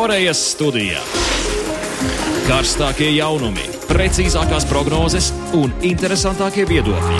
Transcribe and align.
Korejas 0.00 0.38
studijā. 0.54 1.00
Karstākie 2.46 3.10
jaunumi, 3.12 3.66
precīzākās 3.84 4.64
prognozes 4.70 5.26
un 5.52 5.74
interesantākie 5.84 6.62
viedokļi. 6.70 7.18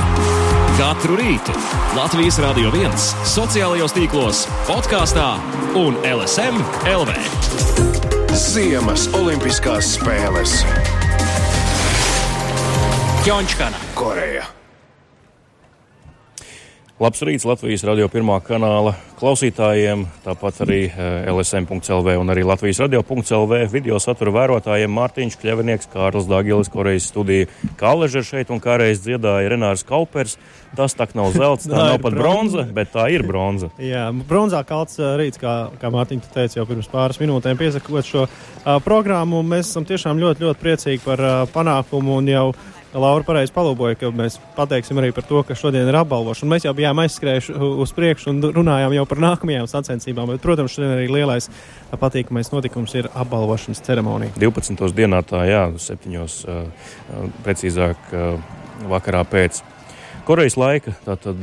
Katru 0.79 1.19
rītu 1.21 1.53
Latvijas 1.99 2.39
Rādio 2.41 2.71
1, 2.73 2.97
sociālajos 3.29 3.93
tīklos, 3.93 4.41
podkāstā 4.65 5.27
un 5.77 5.99
LSM 6.09 6.57
LV. 6.89 7.19
Ziemas 8.47 9.11
Olimpiskās 9.19 9.99
spēles 9.99 10.57
Ķončkana. 13.29 13.85
Koreja. 13.93 14.49
Labs 17.01 17.23
rīts 17.25 17.47
Latvijas 17.49 17.81
radio 17.89 18.11
pirmā 18.13 18.35
kanāla 18.45 18.91
klausītājiem, 19.17 20.03
tāpat 20.21 20.59
arī 20.67 20.81
eh, 20.91 21.29
LSM.CLV 21.33 22.19
un 22.21 22.29
arī 22.29 22.43
Latvijas 22.45 22.83
radio.CLV 22.83 23.63
video 23.73 23.97
satura 24.05 24.35
vērotājiem 24.35 24.93
Mārtiņš 24.99 25.39
Kļavinieks, 25.41 25.89
Kārlis 25.95 26.29
Dāgilis, 26.29 26.69
Korejas 26.69 27.07
studija 27.09 27.47
Kāležer 27.81 28.27
šeit 28.29 28.53
un 28.53 28.61
kādreiz 28.61 29.01
dziedāja 29.01 29.49
Renārs 29.49 29.85
Kaupers. 29.89 30.37
Tas 30.77 30.93
tak 30.93 31.15
nav 31.17 31.33
zelts, 31.33 31.71
tā 31.71 31.73
Tā 31.79 31.87
nav 31.95 32.03
pat 32.05 32.19
bronza, 32.21 32.67
bet 32.69 32.93
tā 32.93 33.07
ir 33.15 33.25
bronza. 33.25 33.71
Jā, 33.93 34.11
bronzā 34.13 34.61
kalts 34.69 35.01
uh, 35.01 35.15
rīts, 35.17 35.41
kā, 35.41 35.55
kā 35.81 35.89
Mārtiņš 35.95 36.29
teica 36.35 36.61
jau 36.61 36.67
pirms 36.69 36.91
pāris 36.93 37.23
minūtēm, 37.23 37.57
piesakot 37.65 38.13
šo 38.13 38.27
uh, 38.29 38.77
programmu. 38.85 39.41
Mēs 39.41 39.73
esam 39.73 39.89
tiešām 39.89 40.21
ļoti, 40.21 40.45
ļoti 40.45 40.65
priecīgi 40.67 41.03
par 41.09 41.25
uh, 41.25 41.41
panākumu 41.57 42.21
un 42.21 42.29
jau 42.29 42.45
Laura 42.91 43.23
pareizi 43.23 43.53
palūkoja, 43.55 43.95
ka 44.01 44.09
mēs 44.15 44.41
pateiksim 44.57 44.99
arī 44.99 45.13
par 45.15 45.23
to, 45.29 45.45
ka 45.47 45.55
šodien 45.55 45.87
ir 45.87 45.99
apbalvošana. 46.01 46.51
Mēs 46.51 46.65
jau 46.67 46.73
bijām 46.75 46.99
aizskrējuši 47.05 47.55
uz 47.85 47.93
priekšu 47.95 48.33
un 48.33 48.41
runājām 48.57 48.97
jau 48.97 49.05
par 49.07 49.21
nākamajām 49.23 49.69
sacensībām, 49.71 50.33
bet, 50.33 50.43
protams, 50.43 50.75
šodien 50.75 50.97
arī 50.97 51.07
lielais 51.13 51.47
patīkamais 52.01 52.51
notikums 52.51 52.97
ir 52.99 53.07
apbalvošanas 53.15 53.85
ceremonija. 53.87 54.35
12. 54.43 54.91
dienā 54.97 55.23
tā, 55.23 55.45
jā, 55.47 55.69
7. 55.79 56.17
Uh, 56.19 57.29
precīzāk 57.47 58.11
uh, 58.11 58.57
vakarā 58.91 59.23
pēc. 59.29 59.63
Korejas 60.27 60.55
laika, 60.61 60.93
tātad 61.03 61.43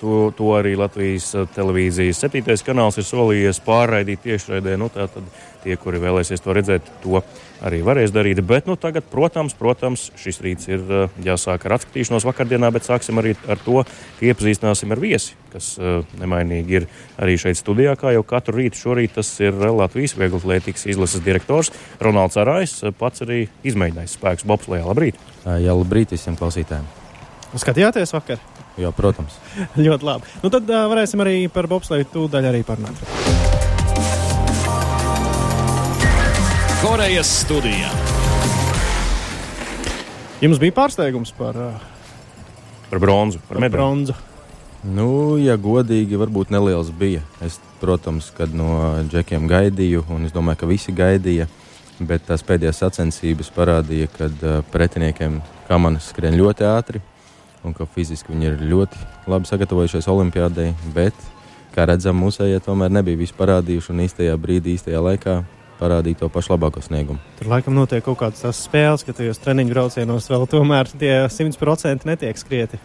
to, 0.00 0.16
to 0.36 0.48
arī 0.52 0.74
Latvijas 0.76 1.30
televīzijas 1.54 2.18
septītais 2.24 2.64
kanāls 2.66 2.98
ir 3.00 3.06
solījies 3.08 3.60
pārraidīt 3.64 4.20
tiešraidē. 4.26 4.74
Nu, 4.80 4.90
tātad 4.92 5.24
tie, 5.62 5.76
kuri 5.80 6.00
vēlēsies 6.02 6.42
to 6.44 6.56
redzēt, 6.56 6.90
to 7.04 7.22
arī 7.64 7.80
varēs 7.86 8.12
darīt. 8.14 8.40
Bet 8.46 8.68
nu, 8.68 8.76
tagad, 8.80 9.06
protams, 9.10 9.54
protams, 9.58 10.08
šis 10.18 10.40
rīts 10.44 10.70
ir 10.70 10.82
uh, 10.84 11.14
jāsāk 11.24 11.66
ar 11.66 11.78
atskatīšanos 11.78 12.26
vakardienā, 12.28 12.70
bet 12.74 12.86
sāksim 12.88 13.20
arī 13.20 13.34
ar 13.50 13.60
to, 13.64 13.82
ka 14.18 14.28
iepazīstināsim 14.28 14.94
ar 14.94 15.02
viesi, 15.02 15.34
kas 15.52 15.72
uh, 15.80 16.04
nemainīgi 16.20 16.78
ir 16.80 16.88
arī 17.18 17.38
šeit 17.40 17.60
studijā, 17.60 17.96
kā 17.98 18.14
jau 18.16 18.24
katru 18.26 18.58
rītu. 18.60 18.78
Šorīt 18.78 19.16
tas 19.18 19.32
ir 19.42 19.56
Latvijas 19.58 20.16
vieglatlētikas 20.18 20.86
izlases 20.92 21.24
direktors 21.24 21.72
Ronalds 22.02 22.38
Arājs, 22.40 22.78
pats 22.98 23.26
arī 23.26 23.46
izmēģinājis 23.66 24.16
spēkus 24.18 24.48
bobslējā. 24.48 24.86
Labrīt! 24.88 25.20
Jā, 25.48 25.74
labrīt 25.74 26.14
visiem 26.14 26.38
klausītājiem. 26.38 26.86
Skatījāties 27.58 28.12
vakar? 28.12 28.42
Jā, 28.78 28.92
protams. 28.94 29.38
ļoti 29.86 30.06
labi. 30.06 30.34
Nu, 30.44 30.52
tad 30.54 30.68
uh, 30.70 30.86
varēsim 30.92 31.24
arī 31.24 31.38
par 31.52 31.70
bobsleju 31.70 32.12
tūdaļ 32.14 32.52
arī 32.52 32.66
parunāt. 32.68 33.47
Korejas 36.78 37.26
studijā. 37.42 37.90
Jums 40.38 40.60
bija 40.62 40.74
pārsteigums 40.76 41.32
par, 41.34 41.56
uh, 41.58 41.86
Par 42.88 43.00
bronzu, 43.02 43.40
par 43.42 43.56
par 43.56 43.64
medaļu. 43.64 43.74
bronzu. 43.76 44.14
Nu, 44.86 45.36
ja 45.42 45.56
godīgi, 45.58 46.14
varbūt 46.16 46.52
neliels 46.54 46.92
bija. 46.94 47.24
Es, 47.42 47.58
protams, 47.82 48.30
kad 48.30 48.54
no 48.54 48.94
džekiem 49.10 49.48
gaidīju, 49.50 50.04
un 50.14 50.28
es 50.28 50.32
domāju, 50.32 50.60
ka 50.62 50.70
visi 50.70 50.94
gaidīja. 50.94 51.48
Bet 51.98 52.28
tās 52.30 52.46
pēdējās 52.46 52.78
sacensības 52.84 53.50
parādīja, 53.50 54.06
ka 54.14 54.30
uh, 54.30 54.60
pretiniekiem 54.70 55.40
kamanas 55.66 56.12
skrien 56.12 56.38
ļoti 56.38 56.68
ātri 56.70 57.02
un 57.66 57.74
ka 57.74 57.88
fiziski 57.90 58.30
viņi 58.30 58.52
ir 58.52 58.60
ļoti 58.70 59.02
labi 59.26 59.50
sagatavojušies 59.50 60.06
Olimpijādei. 60.14 60.70
Bet, 60.94 61.14
kā 61.74 61.90
redzam, 61.90 62.22
mūsējie 62.22 62.62
tomēr 62.62 62.94
nebija 62.94 63.18
visu 63.18 63.34
parādījuši 63.34 63.90
un 63.96 64.04
īstajā 64.06 64.38
brīdī, 64.38 64.78
īstajā 64.78 65.02
laikā 65.02 65.40
parādīja 65.78 66.22
to 66.22 66.28
pašu 66.32 66.54
labāko 66.54 66.82
sniegumu. 66.84 67.20
Tur 67.38 67.50
laikam 67.52 67.76
notiek 67.76 68.04
kaut 68.04 68.18
kādas 68.20 68.42
tās 68.44 68.62
spēles, 68.66 69.04
ka 69.06 69.14
tajos 69.16 69.40
treniņu 69.42 69.74
braucienos 69.74 70.28
vēl 70.30 70.46
tomēr 70.50 70.90
tie 70.98 71.12
100% 71.30 72.08
netiek 72.08 72.38
skrieti. 72.38 72.80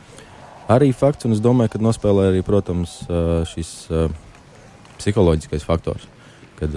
Arī 0.72 0.94
fakts, 0.96 1.28
un 1.28 1.36
es 1.36 1.42
domāju, 1.44 1.74
ka 1.74 1.84
nospēlē 1.84 2.30
arī, 2.32 2.44
protams, 2.46 3.02
šis 3.52 3.72
psiholoģiskais 5.02 5.66
faktors. 5.68 6.08
Kad, 6.60 6.76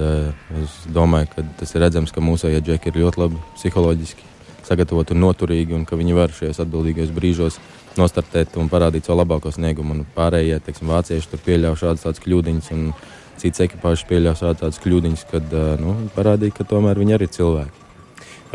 es 0.59 0.79
domāju, 0.91 1.29
ka 1.35 1.45
tas 1.61 1.77
ir 1.77 1.85
redzams, 1.85 2.11
ka 2.11 2.25
mūsu 2.25 2.51
džeki 2.51 2.91
ir 2.91 3.03
ļoti 3.05 3.23
labi 3.23 3.43
psiholoģiski 3.55 4.33
sagatavoti 4.67 5.15
un 5.15 5.23
noturīgi, 5.23 5.77
un 5.77 5.85
ka 5.87 5.99
viņi 5.99 6.17
var 6.17 6.33
šajos 6.35 6.59
atbildīgajos 6.65 7.13
brīžos 7.15 7.61
nostartēt 7.97 8.57
un 8.61 8.71
parādīt 8.73 9.07
savu 9.07 9.21
labāko 9.21 9.53
sniegumu. 9.55 9.95
Un 9.95 10.09
pārējie, 10.17 10.59
teiksim, 10.67 10.91
vācieši 10.91 11.31
tur 11.31 11.43
pieļauj 11.47 11.79
šādas 11.85 12.23
kļūdiņas, 12.25 12.73
un 12.75 12.89
cits 13.41 13.65
ekipāžs 13.67 14.07
pieļauj 14.09 14.41
šādas 14.43 14.63
tādas 14.63 14.85
kļūdiņas, 14.85 15.27
kad 15.33 15.57
ā, 15.57 15.67
nu, 15.83 15.97
parādīja, 16.17 16.59
ka 16.59 16.69
tomēr 16.69 17.01
viņi 17.03 17.19
arī 17.19 17.29
ir 17.29 17.35
cilvēki. 17.37 17.83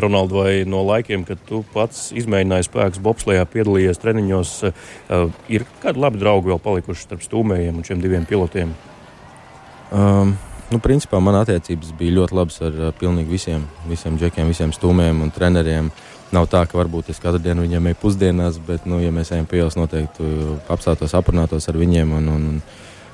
Ronalds, 0.01 0.33
vai 0.33 0.63
no 0.67 0.81
laikiem, 0.87 1.25
kad 1.27 1.41
tu 1.47 1.61
pats 1.73 2.09
izmēģināji 2.15 2.69
spēkus 2.69 3.01
bobslējā, 3.03 3.43
piedalījies 3.51 3.99
treniņos, 4.01 4.53
uh, 4.67 5.25
ir 5.51 5.65
kādi 5.83 6.01
labi 6.01 6.21
draugi 6.21 6.51
vēl 6.51 6.61
palikuši 6.63 7.05
starp 7.07 7.25
stūmējiem 7.25 7.81
un 7.81 7.87
šiem 7.87 8.03
diviem 8.03 8.27
pilotiem? 8.29 8.71
Um, 9.91 10.37
nu, 10.71 10.79
principā 10.79 11.19
man 11.19 11.41
attiecības 11.41 11.91
bija 11.99 12.21
ļoti 12.21 12.37
labas 12.39 12.61
ar 12.63 12.79
uh, 12.79 12.93
pilnīgi 12.95 13.35
visiem, 13.35 13.67
visiem 13.91 14.17
džekiem, 14.19 14.51
visiem 14.51 14.71
stūmējiem 14.75 15.25
un 15.25 15.35
treneriem. 15.35 15.91
Nav 16.31 16.47
tā, 16.47 16.63
ka 16.63 16.79
varbūt 16.79 17.09
es 17.11 17.19
katru 17.19 17.41
dienu 17.43 17.65
viņiem 17.65 17.91
eju 17.91 17.97
pusdienās, 18.05 18.61
bet, 18.63 18.85
nu, 18.87 19.01
ja 19.03 19.11
mēs 19.11 19.33
ejam 19.35 19.49
pie 19.51 19.59
ielas, 19.59 19.75
noteikti 19.75 20.23
apstātos, 20.71 21.11
aprunātos 21.19 21.67
ar 21.67 21.75
viņiem 21.75 22.13
un, 22.15 22.29
un, 22.31 22.45
un 22.53 22.61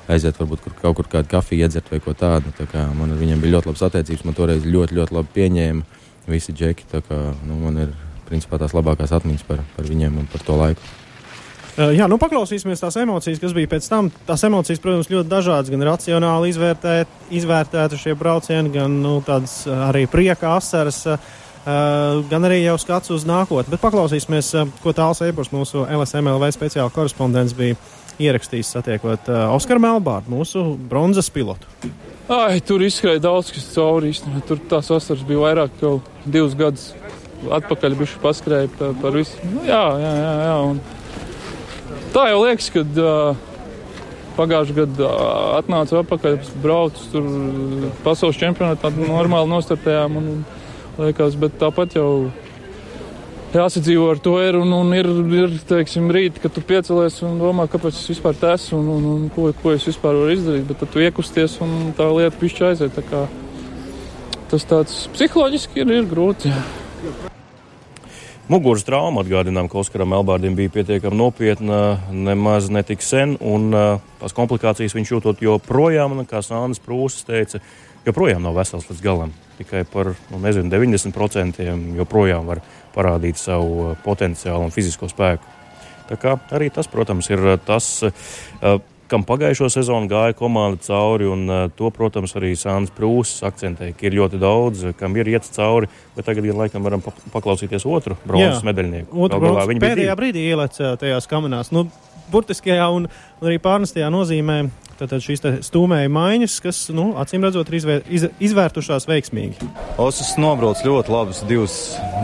aiziet 0.08 0.38
varbūt 0.40 0.64
kur, 0.64 0.76
kaut 0.82 0.98
kur 0.98 1.08
kādu 1.12 1.30
kafiju 1.30 1.66
iedzert 1.66 1.90
vai 1.92 2.00
ko 2.04 2.14
tādu. 2.16 2.52
Tā 2.58 2.68
kā 2.70 2.86
man 2.96 3.12
ar 3.12 3.20
viņiem 3.20 3.42
bija 3.42 3.58
ļoti 3.58 3.70
labas 3.70 3.86
attiecības, 3.88 4.24
man 4.26 4.36
toreiz 4.38 4.66
ļoti, 4.66 4.96
ļoti 4.98 5.18
labi 5.18 5.34
pieņēma 5.34 6.30
visi 6.32 6.54
džeki. 6.54 6.88
Tā 6.92 7.02
kā 7.04 7.18
nu, 7.48 7.58
man 7.64 7.82
ir 7.84 7.92
principā 8.28 8.60
tās 8.60 8.76
labākās 8.76 9.12
atmiņas 9.16 9.44
par, 9.48 9.62
par 9.76 9.88
viņiem 9.88 10.18
un 10.22 10.32
par 10.32 10.44
to 10.44 10.56
laiku. 10.58 10.96
Uh, 11.78 11.92
jā, 11.94 12.08
nu 12.10 12.16
paklausīsimies 12.18 12.80
tās 12.82 12.96
emocijas, 12.98 13.38
kas 13.38 13.52
bija 13.54 13.70
pēc 13.70 13.86
tam. 13.86 14.08
Tās 14.26 14.42
emocijas, 14.48 14.80
protams, 14.82 15.10
ļoti 15.12 15.30
dažādas, 15.30 15.70
gan 15.70 15.84
racionāli 15.86 16.50
izvērtēt, 16.50 17.12
izvērtēti 17.38 18.00
šie 18.00 18.16
braucieni, 18.18 18.72
gan 18.74 18.96
nu, 19.04 19.20
tādas 19.22 19.60
uh, 19.68 19.84
arī 19.86 20.08
prieka 20.10 20.56
asaras, 20.56 21.04
uh, 21.06 21.36
gan 22.32 22.48
arī 22.48 22.64
jau 22.64 22.74
skats 22.82 23.14
uz 23.14 23.28
nākotni. 23.28 23.70
Bet 23.76 23.84
paklausīsimies, 23.84 24.50
ko 24.82 24.96
tāls 24.96 25.22
e-pasta 25.22 25.54
mūsu 25.54 25.84
LSMLV 25.86 26.50
speciāla 26.56 26.90
korespondents 26.90 27.54
bija 27.54 27.78
ierakstījis 28.22 28.74
satiekot 28.74 29.30
uh, 29.30 29.48
Oskaru 29.54 29.82
Melbārdu, 29.82 30.32
mūsu 30.34 30.64
bronzas 30.90 31.30
pilotu. 31.32 31.70
Ai, 32.28 32.60
tur 32.60 32.82
izskrēja 32.84 33.22
daudz 33.24 33.52
kas 33.54 33.70
cauri. 33.72 34.12
Īstenībā. 34.12 34.42
Tur 34.48 34.60
tās 34.68 34.90
vasaras 34.92 35.24
bija 35.24 35.44
vairāk, 35.46 35.78
jau 35.80 35.94
divus 36.26 36.56
gadus 36.58 36.90
atpakaļ 37.58 37.94
bija 37.96 38.22
paskrēja 38.22 38.70
par, 38.76 38.96
par 39.02 39.16
visu. 39.16 39.38
Nu, 39.48 39.62
jā, 39.68 39.84
jā, 40.02 40.14
jā. 40.18 40.32
jā. 40.48 40.56
Un 40.72 40.80
tā 42.12 42.26
jau 42.32 42.42
liekas, 42.42 42.68
kad 42.74 43.00
uh, 43.00 43.46
pagājušajā 44.36 44.78
gadā 44.82 45.08
uh, 45.08 45.46
atnāca 45.60 46.02
atpakaļ, 46.02 46.38
braucu 46.62 47.08
tur 47.14 47.30
pasaules 48.04 48.40
čempionātā, 48.40 48.92
normāli 48.98 49.52
nostartējām. 49.54 50.20
Un, 50.20 50.30
un, 50.34 50.44
liekas, 50.98 51.38
bet 51.38 51.56
tāpat 51.62 51.96
jau 51.96 52.10
jāsadzīvo 53.56 54.10
ar 54.12 54.20
to 54.22 54.34
ir. 54.44 54.58
Un, 54.60 54.72
un 54.76 54.92
ir, 54.96 55.08
ir 55.38 55.56
teiksim, 55.68 56.10
rīt, 56.14 56.40
kad 56.42 56.54
tu 56.54 56.64
piecelies 56.64 57.20
un 57.26 57.38
domā, 57.40 57.68
kāpēc 57.70 57.96
es 57.96 58.10
vispār 58.12 58.36
esmu 58.54 58.80
un, 58.82 58.90
un, 58.96 59.08
un 59.14 59.28
ko, 59.34 59.48
ko 59.62 59.72
es 59.76 59.86
vispār 59.88 60.18
varu 60.18 60.34
izdarīt. 60.34 60.66
Bet 60.68 60.82
tad 60.82 60.92
tu 60.92 61.04
iekusties 61.04 61.58
un 61.64 61.94
tā 61.96 62.10
lieta 62.12 62.36
pišķi 62.40 62.68
aiziet. 62.72 63.00
Tā 63.10 63.24
tas 64.48 64.64
tāds 64.64 65.00
psiholoģiski 65.12 65.84
ir, 65.84 65.96
ir 66.00 66.06
grūti. 66.08 66.52
Jā. 66.52 67.28
Muguras 68.48 68.80
trauma 68.80 69.20
atgādinām, 69.20 69.66
ka 69.68 69.76
Oskaram 69.76 70.14
Elbārdim 70.16 70.54
bija 70.56 70.72
pietiekami 70.72 71.18
nopietna 71.20 71.98
nemaz 72.08 72.70
netik 72.72 73.04
sen, 73.04 73.34
un 73.44 73.68
tās 74.22 74.32
komplikācijas 74.32 74.96
viņš 74.96 75.12
jūtot 75.12 75.42
joprojām, 75.44 76.14
un, 76.16 76.24
kā 76.24 76.40
Sānis 76.40 76.80
Prūsis 76.80 77.28
teica, 77.28 77.60
joprojām 78.08 78.40
nav 78.46 78.56
vesels 78.56 78.88
līdz 78.88 79.04
galam. 79.04 79.34
Tikai 79.58 79.82
par 79.92 80.14
nu, 80.30 80.40
nezinu, 80.40 80.72
90% 80.72 81.60
joprojām 81.98 82.48
var 82.48 82.62
parādīt 82.98 83.40
savu 83.40 83.88
uh, 83.88 83.96
potenciālu 84.04 84.66
un 84.66 84.74
fizisko 84.74 85.08
spēku. 85.10 85.56
Tā 86.08 86.18
kā 86.20 86.36
arī 86.56 86.70
tas, 86.74 86.90
protams, 86.90 87.30
ir 87.32 87.44
uh, 87.54 87.58
tas. 87.64 87.90
Uh, 88.04 88.78
kam 89.08 89.22
pagājušo 89.24 89.70
sezonu 89.72 90.04
gāja 90.04 90.34
komanda 90.36 90.76
cauri, 90.84 91.24
un 91.32 91.48
to, 91.78 91.88
protams, 91.96 92.34
arī 92.36 92.50
Sāns 92.60 92.92
Prūsis 92.92 93.40
akcentēja, 93.48 93.94
ka 93.96 94.04
ir 94.04 94.18
ļoti 94.18 94.40
daudz, 94.42 94.82
kam 95.00 95.16
ir 95.16 95.30
iet 95.32 95.48
cauri, 95.54 95.88
bet 96.12 96.28
tagad 96.28 96.44
gan 96.44 96.58
laikam 96.60 96.84
varam 96.84 97.00
pa 97.00 97.14
paklausīties 97.32 97.86
otru 97.88 98.18
bronzas 98.28 98.60
medaļnieku. 98.68 99.08
Otru 99.16 99.40
bronzas 99.40 99.80
pēdējā 99.80 100.18
brīdī 100.18 100.44
ielēca 100.50 100.92
tajās 101.00 101.30
kamerās. 101.30 101.72
Nu, 101.72 101.86
burtiskajā 102.32 102.90
un 102.92 103.08
arī 103.40 103.56
pārnestajā 103.64 104.12
nozīmē. 104.12 104.60
Tātad 104.98 105.22
šīs 105.22 105.44
stūmēja 105.62 106.10
maiņas, 106.10 106.54
kas, 106.58 106.78
nu, 106.90 107.12
acīm 107.22 107.44
redzot, 107.46 107.68
ir 107.70 107.76
izvēr, 107.78 108.00
iz, 108.10 108.24
izvērtušās 108.42 109.04
veiksmīgi. 109.06 109.68
Osakas 109.94 110.32
nobrauc 110.42 110.80
ļoti 110.82 111.12
labus 111.14 111.42
divus 111.46 111.76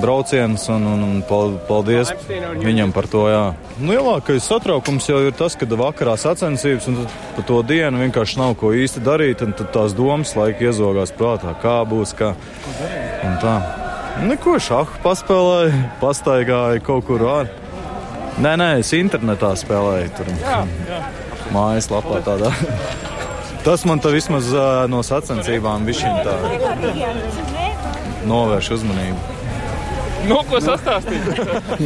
braucienus, 0.03 0.65
un, 0.75 0.89
un, 0.91 1.05
un 1.07 1.21
paldies 1.69 2.11
viņam 2.27 2.91
par 2.97 3.07
to. 3.13 3.29
Jā. 3.31 3.45
Nu, 3.79 3.93
lielākais 3.93 4.51
satraukums 4.51 5.07
jau 5.07 5.23
ir 5.23 5.39
tas, 5.39 5.55
ka 5.55 5.71
vakarā 5.71 6.17
sacensības, 6.19 6.91
un 6.91 7.07
pa 7.37 7.47
to 7.47 7.63
dienu 7.63 8.03
vienkārši 8.03 8.43
nav 8.43 8.57
ko 8.59 8.75
īsti 8.75 9.07
darīt, 9.07 9.47
un 9.47 9.55
tad 9.55 9.71
tās 9.77 9.95
domas 9.95 10.35
laika 10.35 10.67
iezogās 10.73 11.15
prātā, 11.15 11.55
kā 11.63 11.79
būs, 11.87 12.17
kā. 12.19 12.35
Un 13.23 13.39
tā. 13.45 13.59
Neko 14.27 14.59
šāhu 14.59 14.99
paspēlēju, 15.07 15.85
pastaigāju 16.03 16.83
kaut 16.91 17.07
kur 17.07 17.23
ārā. 17.37 17.61
Nē, 18.43 18.57
nē, 18.59 18.73
es 18.83 18.91
internetā 18.99 19.53
spēlēju. 19.63 20.11
Tur. 20.19 20.35
Jā, 20.43 20.65
jā 20.91 21.05
mājaslapā. 21.55 22.21
Tādā. 22.27 22.51
Tas 23.65 23.87
man 23.89 24.03
tā 24.05 24.13
vismaz 24.13 24.51
no 24.93 25.01
sacensībām 25.07 25.87
tā 25.89 26.37
novērš 28.29 28.75
uzmanību. 28.79 29.35
Nu, 30.25 30.39
ko 30.49 30.61
sastāstīt? 30.63 31.27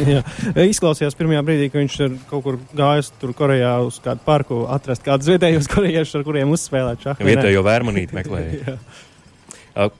Izklausījās 0.71 1.17
pirmajā 1.19 1.41
brīdī, 1.43 1.67
ka 1.71 1.81
viņš 1.81 1.97
ir 2.05 2.15
kaut 2.29 2.45
kur 2.45 2.59
gājis 2.77 3.11
tur 3.19 3.33
Korejā 3.35 3.73
uz 3.83 3.99
kādu 4.03 4.23
parku, 4.23 4.61
atrast 4.71 5.03
kādus 5.03 5.31
vietējos 5.33 5.67
korejiešus, 5.71 6.21
ar 6.21 6.25
kuriem 6.27 6.55
uzspēlēt 6.55 7.03
šādu. 7.03 7.27
Vietējo 7.27 7.65
vērmanīti 7.67 8.15
meklēja. 8.15 8.77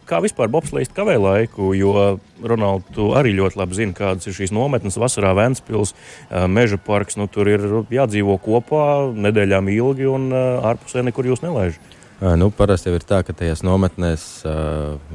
Kā 0.10 0.18
vispār 0.20 0.50
bobslēgt 0.52 0.92
kavē 0.96 1.16
laiku, 1.22 1.70
jo 1.78 1.94
Ronaldu 2.44 3.14
arī 3.16 3.32
ļoti 3.38 3.60
labi 3.60 3.78
zina, 3.78 3.96
kādas 3.96 4.28
ir 4.28 4.36
šīs 4.36 4.52
nometnes 4.56 4.98
vasarā 5.00 5.32
Vēnspils, 5.38 5.94
Meža 6.52 6.80
parks, 6.84 7.16
nu 7.20 7.30
tur 7.32 7.48
ir 7.48 7.64
jādzīvo 7.94 8.36
kopā 8.44 8.84
nedēļām 9.16 9.72
ilgi 9.72 10.10
un 10.10 10.30
ārpusē 10.36 11.06
nekur 11.08 11.32
jūs 11.32 11.44
nelaiž. 11.46 11.80
Nu, 12.20 12.50
parasti 12.52 12.92
ir 12.92 13.06
tā, 13.08 13.22
ka 13.24 13.32
tajās 13.32 13.64
nometnēs 13.64 14.24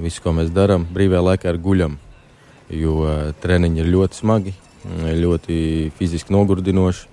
viss, 0.01 0.23
ko 0.25 0.33
mēs 0.33 0.49
darām, 0.55 0.87
brīvajā 0.95 1.25
laikā 1.29 1.53
ir 1.53 1.61
guļam, 1.61 1.99
jo 2.73 3.03
treniņi 3.43 3.85
ir 3.85 3.91
ļoti 3.93 4.21
smagi, 4.23 4.55
ļoti 5.25 5.59
fiziski 5.99 6.33
nogurdinoši. 6.33 7.11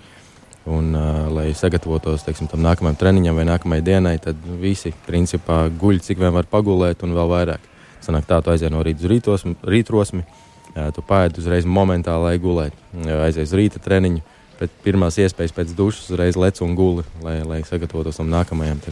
Un, 0.69 0.91
uh, 0.93 1.25
lai 1.33 1.47
sagatavotos 1.57 2.21
teiksim, 2.21 2.45
tam 2.51 2.61
nākamajam 2.61 2.99
treniņam 2.99 3.39
vai 3.39 3.47
nākamajai 3.49 3.85
dienai, 3.85 4.13
tad 4.21 4.37
visi 4.61 4.91
principā 5.07 5.63
guļ, 5.73 6.03
cik 6.05 6.21
vien 6.21 6.35
var 6.35 6.45
pagulēt, 6.49 7.01
un 7.01 7.15
vēl 7.17 7.31
vairāk. 7.31 7.63
Sanāk 8.05 8.27
tā, 8.29 8.37
tu 8.45 8.53
aizies 8.53 8.69
no 8.73 8.83
rīta 8.85 9.01
uz 9.01 9.09
rītosmi, 9.09 9.55
rītrosmi, 9.65 10.21
uh, 10.21 10.91
tu 10.93 11.01
paēdi 11.05 11.41
uzreiz 11.41 11.65
momentāli, 11.65 12.27
lai 12.27 12.35
gulētu. 12.43 12.77
Aizies 13.23 13.49
uz 13.49 13.57
rīta 13.57 13.81
treniņu, 13.81 14.21
pēc 14.61 14.75
pirmās 14.85 15.17
iespējas 15.23 15.57
pēc 15.57 15.73
dušas 15.77 16.13
uzreiz 16.13 16.37
lec 16.37 16.61
un 16.61 16.77
guli, 16.77 17.07
lai, 17.25 17.39
lai 17.41 17.63
sagatavotos 17.65 18.21
tam 18.21 18.29
nākamajam. 18.29 18.83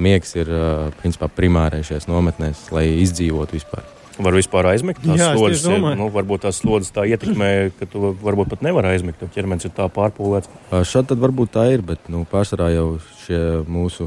Miegs 0.00 0.32
ir 0.40 0.48
uh, 0.48 0.88
principā 1.02 1.28
primārais 1.28 1.84
šajās 1.90 2.08
nometnēs, 2.08 2.70
lai 2.72 2.88
izdzīvotu 3.04 3.60
vispār. 3.60 3.84
Var 4.14 4.36
vispār 4.36 4.68
aizmigt. 4.70 5.00
Tās 5.02 5.18
Jā, 5.18 5.32
slodzes, 5.34 5.64
nu, 5.98 6.06
varbūt 6.14 6.44
tās 6.44 6.60
slodzes 6.62 6.92
tā 6.94 7.02
ietekmē, 7.10 7.48
ka 7.80 7.88
tu 7.90 8.12
varbūt 8.22 8.52
pat 8.52 8.62
nevar 8.62 8.86
aizmigt, 8.92 9.22
jo 9.22 9.26
ķermenis 9.34 9.66
ir 9.66 9.74
tā 9.74 9.88
pārpūlēts. 9.90 10.50
Šādi 10.86 11.10
tad 11.10 11.22
varbūt 11.24 11.54
tā 11.56 11.66
ir, 11.74 11.82
bet 11.86 12.06
nu, 12.12 12.22
pārsvarā 12.30 12.70
jau 12.76 12.86
šie 13.24 13.40
mūsu 13.66 14.06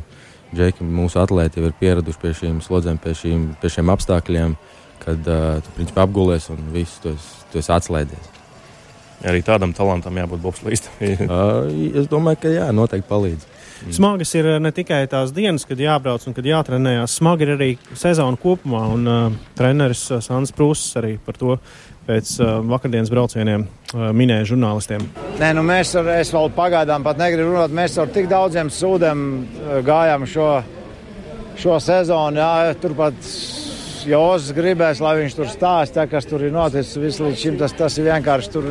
džeki, 0.55 0.87
mūsu 0.87 1.19
atlēti 1.19 1.59
jau 1.59 1.67
ir 1.67 1.75
pieraduši 1.81 2.21
pie 2.21 2.33
šīm 2.39 2.63
slodzēm, 2.63 3.01
pie, 3.03 3.17
šīm, 3.19 3.43
pie 3.59 3.73
šiem 3.73 3.91
apstākļiem, 3.91 4.55
kad 5.03 5.27
uh, 5.27 5.59
tu 5.65 5.75
principā 5.75 6.07
apgulies 6.07 6.47
un 6.55 6.63
viss 6.71 7.03
tu 7.03 7.11
esi, 7.11 7.43
tu 7.51 7.59
esi 7.59 7.73
atslēdzies. 7.75 8.33
Arī 9.27 9.41
tādam 9.43 9.73
talantam 9.75 10.17
jābūt 10.21 10.43
bobslīstam. 10.43 11.03
es 11.99 12.07
domāju, 12.11 12.43
ka 12.45 12.53
jā, 12.53 12.71
noteikti 12.75 13.09
palīdz. 13.09 13.47
Mm. 13.85 13.93
Smagas 13.93 14.33
ir 14.35 14.47
eh, 14.49 14.59
ne 14.63 14.71
tikai 14.73 15.03
tās 15.11 15.33
dienas, 15.35 15.65
kad 15.67 15.79
jābrauc 15.81 16.23
un 16.27 16.35
kad 16.37 16.47
jātrenējas, 16.47 17.17
smagi 17.19 17.45
ir 17.45 17.53
arī 17.57 17.69
sezona 17.93 18.39
kopumā. 18.41 18.85
Un 18.95 19.11
uh, 19.11 19.37
treneris 19.57 20.07
uh, 20.11 20.23
Sandrs 20.23 20.55
Prūss 20.55 20.97
arī 20.99 21.17
par 21.23 21.37
to 21.37 21.57
pēc 22.07 22.31
uh, 22.39 22.57
vakardienas 22.65 23.11
braucieniem 23.13 23.67
uh, 23.67 24.09
minēja 24.17 24.49
žurnālistiem. 24.53 25.05
Nē, 25.37 25.51
nu 25.57 25.65
mēs 25.67 25.93
ar, 25.99 26.09
es 26.17 26.33
vēl 26.33 26.49
pagaidām 26.57 27.05
pat 27.05 27.21
negribu 27.21 27.53
runāt. 27.53 27.75
Mēs 27.75 27.99
ar 28.01 28.09
tik 28.15 28.29
daudziem 28.31 28.71
sūdiem 28.73 29.23
gājām 29.85 30.25
šo, 30.29 30.49
šo 31.59 31.79
sezonu. 31.83 32.41
Jā, 32.41 32.75
turpat 32.81 33.31
Jozs 34.07 34.53
gribēs, 34.55 35.01
lai 35.03 35.17
viņš 35.19 35.33
tur 35.35 35.49
stāsta, 35.51 36.05
kas 36.07 36.25
tur 36.29 36.45
ir 36.47 36.53
noticis 36.55 36.95
visu 37.01 37.27
līdz 37.27 37.41
šim. 37.41 37.57
Tas, 37.59 37.75
tas 37.75 37.97
ir 37.99 38.07
vienkārši 38.07 38.53
tur, 38.53 38.69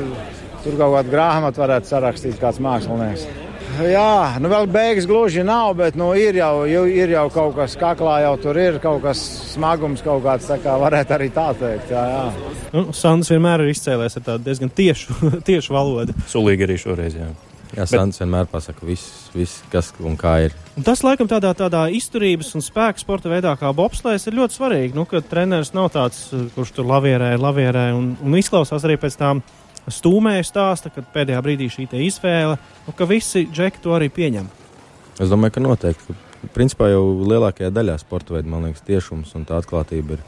tur 0.64 0.78
kaut 0.80 0.96
kādu 0.96 1.12
grāmatu 1.12 1.60
varētu 1.60 1.92
sarakstīt 1.92 2.40
kāds 2.40 2.62
mākslinieks. 2.64 3.45
Jā, 3.76 4.36
nu 4.40 4.48
vēl 4.48 4.68
beigas 4.72 5.06
gluži 5.08 5.42
nav, 5.46 5.74
bet 5.76 5.96
nu, 5.98 6.08
ir, 6.16 6.38
jau, 6.38 6.64
ir 6.66 7.12
jau 7.12 7.26
kaut 7.34 7.56
kas, 7.58 7.74
kaklā 7.78 8.20
jau 8.24 8.34
tur 8.40 8.58
ir 8.60 8.78
kaut 8.82 9.02
kas 9.04 9.20
smagums, 9.52 10.04
kaut 10.04 10.22
kāds, 10.24 10.46
tā 10.48 10.56
kā 10.62 10.76
varētu 10.80 11.16
arī 11.16 11.28
tā 11.34 11.48
teikt. 11.58 11.92
Jā, 11.92 12.04
jā. 12.12 12.52
Nu, 12.72 12.86
Sandrs 12.96 13.32
vienmēr 13.34 13.66
ir 13.66 13.74
izcēlējis 13.74 14.20
ar 14.20 14.24
tādu 14.30 14.48
diezgan 14.48 14.72
tiešu, 14.72 15.16
tiešu 15.48 15.76
valodu. 15.76 16.16
Sulīgi 16.30 16.66
arī 16.68 16.78
šoreiz, 16.80 17.18
jā. 17.18 17.28
Jā, 17.74 17.84
Sandrs 17.90 18.22
vienmēr 18.22 18.48
pasaka 18.48 18.86
viss, 18.86 19.26
vis, 19.34 19.58
kas 19.72 19.90
un 20.00 20.16
kā 20.16 20.36
ir. 20.46 20.56
Un 20.78 20.86
tas, 20.86 21.02
laikam, 21.04 21.28
tādā, 21.28 21.50
tādā 21.58 21.82
izturības 21.92 22.54
un 22.56 22.64
spēka 22.64 23.02
sporta 23.02 23.28
veidā 23.32 23.52
kā 23.60 23.72
bobslēgs, 23.76 24.28
ir 24.30 24.38
ļoti 24.38 24.56
svarīgi. 24.56 24.96
Nu, 24.96 25.04
ka 25.10 25.20
treneris 25.20 25.74
nav 25.76 25.90
tāds, 25.92 26.30
kurš 26.54 26.72
tur 26.78 26.88
lavierē, 26.88 27.34
lavierē 27.42 27.90
un, 27.98 28.14
un 28.22 28.38
izklausās 28.38 28.86
arī 28.86 28.96
pēc 29.02 29.18
tām 29.20 29.42
stūmēja 29.92 30.46
stāsta, 30.46 30.92
kad 30.94 31.08
pēdējā 31.14 31.42
brīdī 31.44 31.68
šī 31.72 31.88
izvēle, 32.06 32.56
nu, 32.86 32.94
ka 32.96 33.08
visi 33.08 33.46
džeki 33.50 33.82
to 33.84 33.94
arī 33.96 34.08
pieņem. 34.12 34.48
Es 35.22 35.30
domāju, 35.32 35.56
ka 35.56 35.64
noteikti. 35.64 36.16
Principā 36.54 36.90
jau 36.92 37.04
lielākajā 37.26 37.70
daļā 37.74 37.96
sporta 37.98 38.36
veidā, 38.36 38.50
man 38.50 38.68
liekas, 38.68 38.84
tiešums 38.86 39.32
un 39.38 39.46
tā 39.48 39.58
atklātība 39.58 40.18
ir 40.18 40.26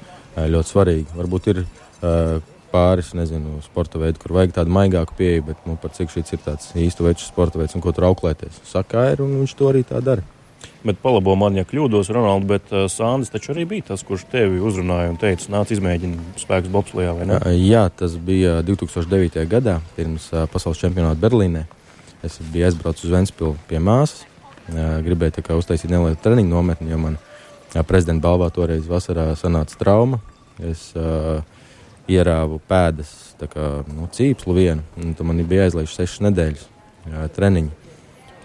ļoti 0.55 0.72
svarīga. 0.72 1.19
Varbūt 1.19 1.50
ir 1.52 1.60
uh, 1.62 2.38
pāris, 2.72 3.12
nezinu, 3.16 3.58
sporta 3.64 4.00
veidi, 4.00 4.19
kur 4.22 4.34
vajag 4.38 4.56
tādu 4.56 4.72
maigāku 4.75 5.16
pieeju, 5.19 5.44
bet 5.50 5.69
nu, 5.69 5.76
par 5.81 5.93
cik 5.96 6.12
šis 6.14 6.34
ir 6.34 6.43
tāds 6.44 6.72
īstu 6.78 7.06
veču 7.06 7.26
sporta 7.28 7.61
veids 7.61 7.76
un 7.76 7.84
ko 7.84 7.93
tur 7.94 8.08
auklēties. 8.11 8.62
Saka, 8.69 9.11
ir 9.12 9.22
un 9.25 9.38
viņš 9.43 9.56
to 9.58 9.70
arī 9.70 9.84
tā 9.88 10.02
dara. 10.04 10.25
Bet 10.87 11.00
palabo 11.02 11.34
man, 11.34 11.56
ja 11.58 11.64
kļūdos, 11.66 12.08
Ronalds, 12.14 12.46
bet 12.46 12.70
uh, 12.70 12.84
Sandis 12.90 13.32
taču 13.34 13.50
arī 13.50 13.64
bija 13.66 13.88
tas, 13.90 14.05
kurš 14.06 14.28
tevi 14.31 14.60
uzrunāja 14.62 15.10
un 15.10 15.19
teica, 15.19 15.49
nāc 15.50 15.72
izmēģini 15.75 16.38
spēkus 16.38 16.70
bobslijā, 16.70 17.14
vai 17.19 17.26
ne? 17.26 17.38
Jā, 17.58 17.88
tas 17.90 18.14
bija 18.14 18.60
2009. 18.66 19.43
gadā, 19.50 19.81
pirms 19.96 20.28
uh, 20.31 20.46
pasaules 20.50 20.78
čempionāta 20.78 21.19
Berlīnē. 21.25 21.64
Es 22.26 22.38
biju 22.52 22.69
aizbraucis 22.69 23.08
uz 23.08 23.14
Ventspilu 23.14 23.56
pie 23.66 23.82
māsas, 23.82 24.22
uh, 24.70 25.00
gribēju 25.02 25.40
tā 25.40 25.44
kā 25.49 25.58
uztaisīt 25.58 25.90
nelielu 25.90 26.19
treniņu 26.22 26.55
nometni, 26.55 26.93
jo 26.94 27.00
man 27.02 27.19
uh, 27.19 27.82
prezidenta 27.82 28.28
balvā 28.28 28.50
toreiz 28.54 28.87
vasarā 28.87 29.32
sanāca 29.38 29.78
trauma. 29.82 30.22
Es 30.62 30.92
uh, 30.99 31.42
ierāvu 32.11 32.62
pēdas, 32.71 33.11
tā 33.42 33.50
kā 33.50 33.66
nu, 33.90 34.06
cīpslu 34.14 34.54
vienu, 34.56 34.87
un 34.99 35.12
man 35.26 35.42
bija 35.42 35.66
jāizlaiž 35.66 35.90
sešas 35.90 36.23
nedēļas 36.30 36.64
uh, 36.71 37.26
treniņu. 37.35 37.88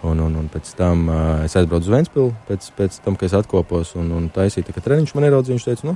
Un, 0.04 0.20
un, 0.20 0.34
un 0.36 0.48
pēc 0.52 0.74
tam 0.76 1.06
uh, 1.08 1.16
es 1.46 1.54
aizbraucu 1.56 1.88
uz 1.88 1.92
Vēnspili, 1.94 2.34
pēc, 2.48 2.66
pēc 2.76 2.98
tam, 3.04 3.16
kad 3.16 3.30
es 3.30 3.36
atkopos 3.38 3.94
un, 3.96 4.10
un 4.12 4.26
taisīju, 4.32 4.74
ka 4.74 4.82
treniņš 4.84 5.14
man 5.16 5.26
ieraudzīja. 5.30 5.56
Viņš 5.56 5.66
teica, 5.70 5.88
nu, 5.88 5.94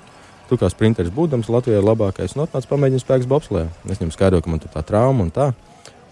tu 0.49 0.57
kā 0.61 0.71
sprinteris 0.73 1.13
būdams 1.13 1.51
Latvijā 1.53 1.83
labākais, 1.85 2.33
un 2.37 2.47
atnāc 2.47 2.69
pamēģini 2.71 3.03
spēks 3.03 3.29
bobslē. 3.29 3.67
Es 3.85 4.01
viņam 4.01 4.15
skaidroju, 4.15 4.47
ka 4.47 4.53
man 4.53 4.63
tur 4.63 4.73
tā 4.73 4.85
trauma 4.89 5.27
un 5.27 5.33
tā. 5.35 5.51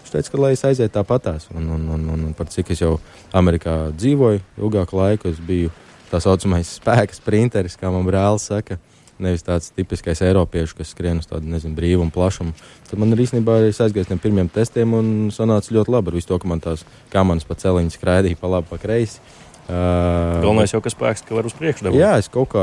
Viņš 0.03 0.13
teica, 0.13 0.33
ka 0.33 0.43
lai 0.43 0.53
es 0.53 0.65
aizietu 0.67 0.93
tāpatās. 0.99 1.49
Un, 1.55 1.65
un, 1.73 1.89
un, 1.95 2.05
un, 2.13 2.27
un 2.29 2.37
par 2.37 2.51
cik 2.53 2.69
es 2.75 2.83
jau 2.83 2.93
Amerikā 3.35 3.89
dzīvoju 3.97 4.43
ilgāku 4.61 5.01
laiku, 5.01 5.33
es 5.33 5.41
biju 5.41 5.73
tā 6.11 6.21
saucamais 6.21 6.75
spēka 6.79 7.17
sprinteris, 7.17 7.79
kā 7.81 7.89
man 7.93 8.05
brālis 8.05 8.45
saka. 8.51 8.77
Nevis 9.23 9.45
tāds 9.45 9.71
tipiskais 9.73 10.21
eiropiešu, 10.25 10.77
kas 10.77 10.91
skrien 10.93 11.21
uz 11.21 11.29
tādu 11.29 11.49
nezinu, 11.49 11.73
brīvu 11.77 12.05
un 12.05 12.13
plašumu. 12.13 12.53
Tad 12.89 13.01
man 13.01 13.15
ir 13.15 13.23
īstenībā 13.25 13.57
arī 13.61 13.73
aizgājis 13.73 14.11
no 14.11 14.19
pirmiem 14.21 14.51
testiem 14.53 14.93
un 14.93 15.11
sanāca 15.33 15.73
ļoti 15.73 15.93
labi 15.95 16.11
ar 16.11 16.19
visu 16.19 16.29
to, 16.29 16.37
ka 16.41 16.49
man 16.51 16.61
tās 16.63 16.85
kamanas 17.13 17.47
pa 17.47 17.57
celiņu 17.57 17.95
skraidīja 17.95 18.39
pa 18.41 18.51
labi, 18.57 18.69
pa 18.69 18.79
kreisi. 18.81 19.21
Uh, 19.67 20.39
Galvenais 20.39 20.71
jau, 20.71 20.79
ka 20.79 20.87
spēks, 20.87 21.25
ka 21.27 21.35
var 21.35 21.47
uz 21.49 21.51
priekšu 21.57 21.89
dabūt. 21.89 21.99
Jā, 21.99 22.13
es 22.21 22.29
kaut 22.31 22.53
kā 22.53 22.61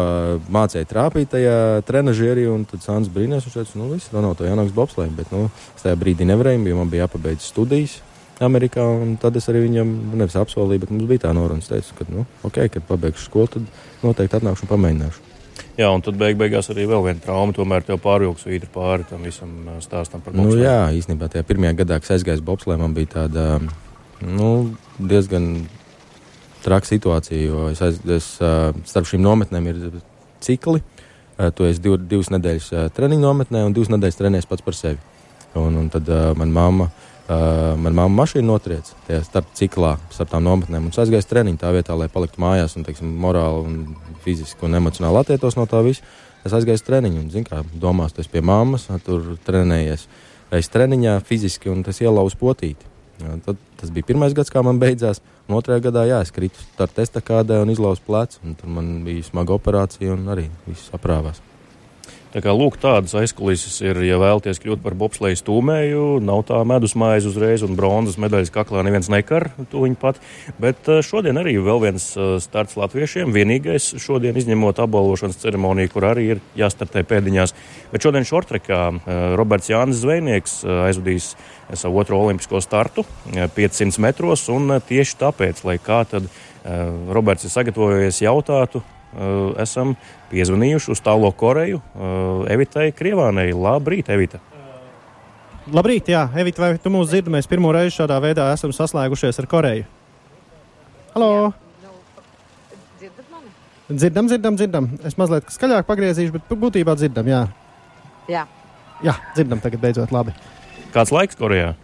mācīju 0.54 0.88
trāpīt 0.88 1.34
tajā 1.34 1.82
trenažierī, 1.84 2.46
un 2.48 2.62
tad 2.70 2.80
Sāns 2.80 3.10
brīnījās, 3.12 3.44
un 3.44 3.52
teica, 3.52 3.76
nu, 3.76 3.90
viss, 3.90 4.08
Ronaldo, 4.14 4.38
to 4.40 4.48
jānāks 4.48 4.72
bobslēm, 4.72 5.12
bet, 5.18 5.28
nu, 5.34 5.50
es 5.76 5.84
tajā 5.84 5.98
brīdī 6.00 6.24
nevarēju, 6.30 6.64
jo 6.70 6.78
man 6.80 6.88
bija 6.94 7.04
jāpabeidz 7.04 7.44
studijas. 7.44 7.98
Amerikā, 8.42 8.82
un 8.82 9.18
tad 9.20 9.36
es 9.36 9.46
arī 9.52 9.66
viņam 9.66 9.92
nevis 10.16 10.38
apsolīju, 10.40 10.86
bet 10.86 10.94
mums 10.96 11.06
bija 11.12 11.26
tā 11.26 11.34
noruna. 11.36 11.60
Es 11.60 11.68
teicu, 11.68 11.92
ka, 12.00 12.08
nu, 12.08 12.24
ok, 12.48 12.64
kad 12.72 12.88
pabeigšu 12.88 13.28
skolu, 13.28 13.52
tad 13.52 13.68
noteikti 14.00 14.40
atnākšu 14.40 14.64
un 14.64 14.72
pamēģināšu. 14.72 15.33
Jā, 15.74 15.88
un 15.90 16.02
tad 16.06 16.18
beig 16.18 16.36
beigās 16.38 16.68
arī 16.70 16.84
vēl 16.86 17.02
viena 17.02 17.22
trauma. 17.22 17.54
Tomēr 17.54 17.82
tev 17.86 17.98
pārvilks 18.02 18.46
vīri 18.46 18.68
pāri 18.70 19.06
tam 19.08 19.24
visam 19.26 19.50
stāstam 19.82 20.22
par 20.22 20.36
bobslēm. 20.36 20.52
Nu, 20.52 20.62
jā, 20.62 20.76
īstenībā 20.94 21.28
tajā 21.32 21.46
pirmajā 21.48 21.78
gadā, 21.82 21.98
kad 22.02 22.14
aizgāju 22.14 22.44
bobslēm, 22.46 22.84
man 22.84 22.94
bija 22.94 23.10
tāda 23.16 23.46
nu, 24.22 24.50
diezgan 24.98 25.48
traka 26.62 26.88
situācija, 26.88 27.40
jo 27.42 27.64
es, 27.72 27.82
aiz, 27.82 27.98
es 28.06 28.28
starp 28.86 29.10
šīm 29.10 29.24
nometnēm 29.24 29.66
ir 29.72 29.80
cikli. 30.44 30.84
Tu 31.34 31.66
esi 31.66 31.82
div, 31.82 31.98
divas 32.06 32.30
nedēļas 32.30 32.94
treniņu 32.94 33.26
nometnē 33.26 33.64
un 33.66 33.74
divas 33.74 33.90
nedēļas 33.90 34.20
trenējies 34.20 34.46
pats 34.46 34.62
par 34.62 34.78
sevi. 34.78 35.02
Un, 35.58 35.74
un 35.78 35.90
tad 35.90 36.06
uh, 36.10 36.30
manā 36.38 36.54
mamma 36.54 36.86
Uh, 36.86 37.13
Manā 37.24 37.94
mamma 37.96 38.20
mašīna 38.20 38.44
notriec 38.44 38.90
tajā 39.06 39.22
starp 39.24 39.46
ciklā, 39.56 39.94
starp 40.12 40.28
tām 40.34 40.44
nometnēm, 40.44 40.90
es 40.90 40.98
aizgāju 41.00 41.24
treniņu 41.30 41.60
tā 41.62 41.70
vietā, 41.72 41.96
lai 41.96 42.10
paliktu 42.12 42.42
mājās 42.44 42.76
un, 42.76 42.84
teiksim, 42.84 43.14
morāli 43.22 43.62
un 43.64 43.78
fiziski 44.26 44.66
un 44.68 44.76
emocionāli 44.76 45.22
attietos 45.22 45.56
no 45.56 45.64
tā 45.70 45.80
visa. 45.86 46.04
Es 46.44 46.52
aizgāju 46.52 46.82
treniņu, 46.84 47.22
un, 47.22 47.30
zinu, 47.32 47.48
kā 47.48 47.62
domās, 47.80 48.12
tas 48.12 48.28
pie 48.28 48.42
mammas, 48.44 48.90
tur 49.06 49.38
trenējies. 49.46 50.04
Es 50.52 50.68
treniņā 50.68 51.16
fiziski, 51.24 51.72
un 51.72 51.80
tas 51.86 52.02
ielauza 52.04 52.36
potīti. 52.36 52.92
Jā, 53.22 53.38
tad, 53.46 53.64
tas 53.80 53.94
bija 53.94 54.10
pirmais 54.10 54.36
gads, 54.36 54.52
kā 54.52 54.60
man 54.66 54.82
beidzās. 54.82 55.22
Un 55.48 55.56
otrajā 55.56 55.86
gadā, 55.88 56.04
jā, 56.10 56.20
es 56.24 56.34
kritu 56.34 56.60
ar 56.76 56.92
testa 56.92 57.24
kādē 57.24 57.62
un 57.62 57.72
izlauzu 57.72 58.04
plecu. 58.04 58.44
Tur 58.60 58.76
man 58.76 58.98
bija 59.06 59.24
smaga 59.24 59.56
operācija, 59.56 60.12
un 60.12 60.28
arī 60.36 60.50
viss 60.68 60.92
aprāvās. 60.92 61.40
Tā 62.34 62.40
kā 62.42 62.50
lūk, 62.50 62.80
tādas 62.82 63.12
aizkulisēs 63.14 63.76
ir, 63.84 63.98
ja 64.02 64.16
vēlaties 64.18 64.58
kļūt 64.58 64.80
par 64.82 64.96
bobsleju 64.98 65.38
stūmēju, 65.38 66.06
nav 66.26 66.40
tā 66.48 66.56
medus 66.66 66.96
mājas 66.98 67.28
uzreiz 67.30 67.62
un 67.62 67.76
bronzas 67.78 68.16
medaļas 68.18 68.50
kaklā 68.50 68.80
neviens 68.82 69.06
nekar 69.06 69.52
to 69.70 69.84
viņa 69.84 69.98
pat. 70.02 70.18
Bet 70.58 70.90
eh, 70.90 70.98
šodien 71.06 71.38
arī 71.38 71.52
vēl 71.62 71.78
viens 71.84 72.08
eh, 72.18 72.32
starts 72.42 72.74
latviešiem, 72.80 73.30
vienīgais 73.30 73.86
šodien 74.02 74.34
izņemot 74.34 74.82
apbalvošanas 74.82 75.38
ceremoniju, 75.44 75.92
kur 75.92 76.08
arī 76.08 76.24
ir 76.32 76.40
jāstartē 76.58 77.04
pēdiņās. 77.06 77.54
Bet 77.92 78.02
šodien 78.02 78.26
šortrekā 78.26 78.80
eh, 78.96 79.22
Roberts 79.38 79.70
Jānis 79.70 80.02
Zvejnieks 80.02 80.56
aizvadīs 80.88 81.36
savu 81.70 82.02
otro 82.02 82.18
olimpisko 82.18 82.58
startu 82.66 83.06
500 83.30 84.02
metros 84.02 84.48
un 84.50 84.80
tieši 84.82 85.20
tāpēc, 85.22 85.62
lai 85.70 85.78
kā 85.78 86.02
tad 86.10 86.26
Roberts 87.14 87.44
ir 87.46 87.52
sagatavojies 87.52 88.22
jautātu, 88.24 88.80
esam 89.62 89.94
piezvanījuši 90.32 90.92
uz 90.94 91.02
tālo 91.04 91.30
Koreju 91.32 91.80
eh, 91.80 92.54
Evitai 92.54 92.90
Krievānei. 92.96 93.52
Labrīt, 93.54 94.10
Evita! 94.12 94.40
Labrīt, 95.72 96.10
jā, 96.12 96.26
Evita, 96.36 96.64
vai 96.64 96.78
tu 96.80 96.92
mūs 96.92 97.08
dzirdi? 97.08 97.32
Mēs 97.32 97.48
pirmo 97.48 97.70
reizi 97.72 97.96
šādā 97.96 98.18
veidā 98.20 98.50
esam 98.52 98.72
saslēgušies 98.74 99.40
ar 99.40 99.48
Koreju. 99.48 99.86
Halo! 101.14 101.30
Jā? 101.44 101.54
Dzirdam, 103.88 104.28
dzirdam, 104.28 104.56
dzirdam. 104.56 104.90
Es 105.04 105.16
mazliet 105.20 105.48
skaļāk 105.52 105.86
pagriezīšu, 105.88 106.34
bet 106.38 106.52
būtībā 106.60 106.96
dzirdam, 106.96 107.28
jā. 107.28 107.40
Jā. 108.32 108.44
Jā, 109.04 109.16
dzirdam 109.36 109.60
tagad 109.60 109.82
beidzot 109.82 110.12
labi. 110.14 110.32
Kāds 110.94 111.12
laiks 111.12 111.36
Korejā? 111.36 111.74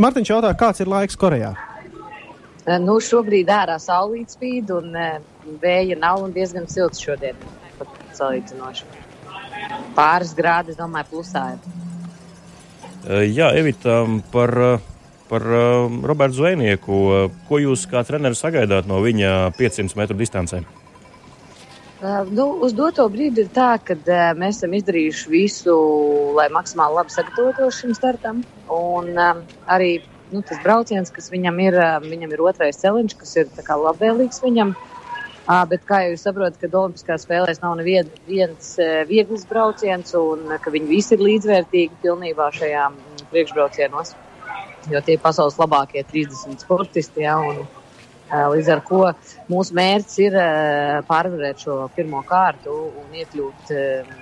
Mārtiņš 0.00 0.30
jautā, 0.32 0.52
kāds 0.58 0.80
ir 0.80 0.88
laiks 0.88 1.18
Korejā? 1.20 1.52
Eh, 2.64 2.78
nu, 2.80 2.96
šobrīd 2.96 3.50
ārā 3.52 3.76
saulīt 3.76 4.32
spīd 4.32 4.70
un 4.72 4.94
eh, 4.96 5.18
vēja 5.60 5.98
nav 6.00 6.22
un 6.24 6.32
diezgan 6.32 6.64
silts 6.70 7.02
šodien. 7.04 7.36
Salīdzinoši. 8.14 8.86
Pāris 9.96 10.32
grādi, 10.38 10.72
es 10.72 10.78
domāju, 10.78 11.10
plusā 11.10 11.42
ir. 11.56 11.66
Eh, 13.04 13.26
jā, 13.34 13.50
Evita, 13.58 13.98
par, 14.32 14.54
par 15.28 15.44
Robertu 16.08 16.38
Zvejnieku. 16.38 17.02
Ko 17.50 17.60
jūs 17.60 17.84
kā 17.90 18.04
treneris 18.08 18.40
sagaidāt 18.40 18.88
no 18.88 19.02
viņa 19.04 19.52
500 19.58 20.00
metru 20.00 20.16
distancē? 20.16 20.62
Nu, 22.32 22.46
uz 22.64 22.72
doto 22.76 23.04
brīdi 23.12 23.44
ir 23.44 23.52
tā, 23.52 23.74
ka 23.80 23.96
mēs 24.36 24.58
esam 24.58 24.72
izdarījuši 24.76 25.30
visu, 25.32 25.76
lai 26.36 26.50
maksimāli 26.52 27.00
labi 27.00 27.12
sagatavotos 27.12 27.78
šim 27.80 27.94
startam. 27.96 28.42
Un 28.72 29.12
arī 29.20 29.98
nu, 30.34 30.42
tas 30.46 30.60
brauciens, 30.64 31.12
kas 31.14 31.30
viņam 31.32 31.60
ir, 31.62 31.78
viņam 32.04 32.34
ir 32.34 32.42
otrais 32.42 32.80
celiņš, 32.82 33.16
kas 33.20 33.36
ir 33.40 33.50
labvēlīgs 33.70 34.42
viņam. 34.44 34.74
Bet, 35.44 35.82
kā 35.84 36.00
jūs 36.06 36.22
saprotat, 36.24 36.56
ka 36.56 36.70
Olimpiskās 36.72 37.26
spēlēs 37.26 37.60
nav 37.60 37.74
nevien, 37.76 38.08
viens 38.24 38.70
viegls 39.10 39.44
brauciens, 39.48 40.14
un 40.16 40.54
ka 40.60 40.72
viņi 40.72 40.88
visi 40.88 41.12
ir 41.16 41.24
līdzvērtīgi 41.26 42.00
pilnībā 42.00 42.48
šajā 42.56 42.86
priekšbraucienos, 43.32 44.14
jo 44.88 45.02
tie 45.04 45.18
ir 45.18 45.20
pasaules 45.20 45.58
labākie 45.60 46.04
30 46.08 46.64
sportisti. 46.64 47.26
Ja, 47.26 47.36
un, 47.44 47.60
Līdz 48.32 48.68
ar 48.72 48.80
to 48.88 49.00
mūsu 49.52 49.74
mērķis 49.76 50.14
ir 50.24 50.36
pārvarēt 51.06 51.60
šo 51.60 51.76
pirmo 51.94 52.22
kārtu 52.26 52.72
un 53.02 53.18
iekļūt 53.20 53.72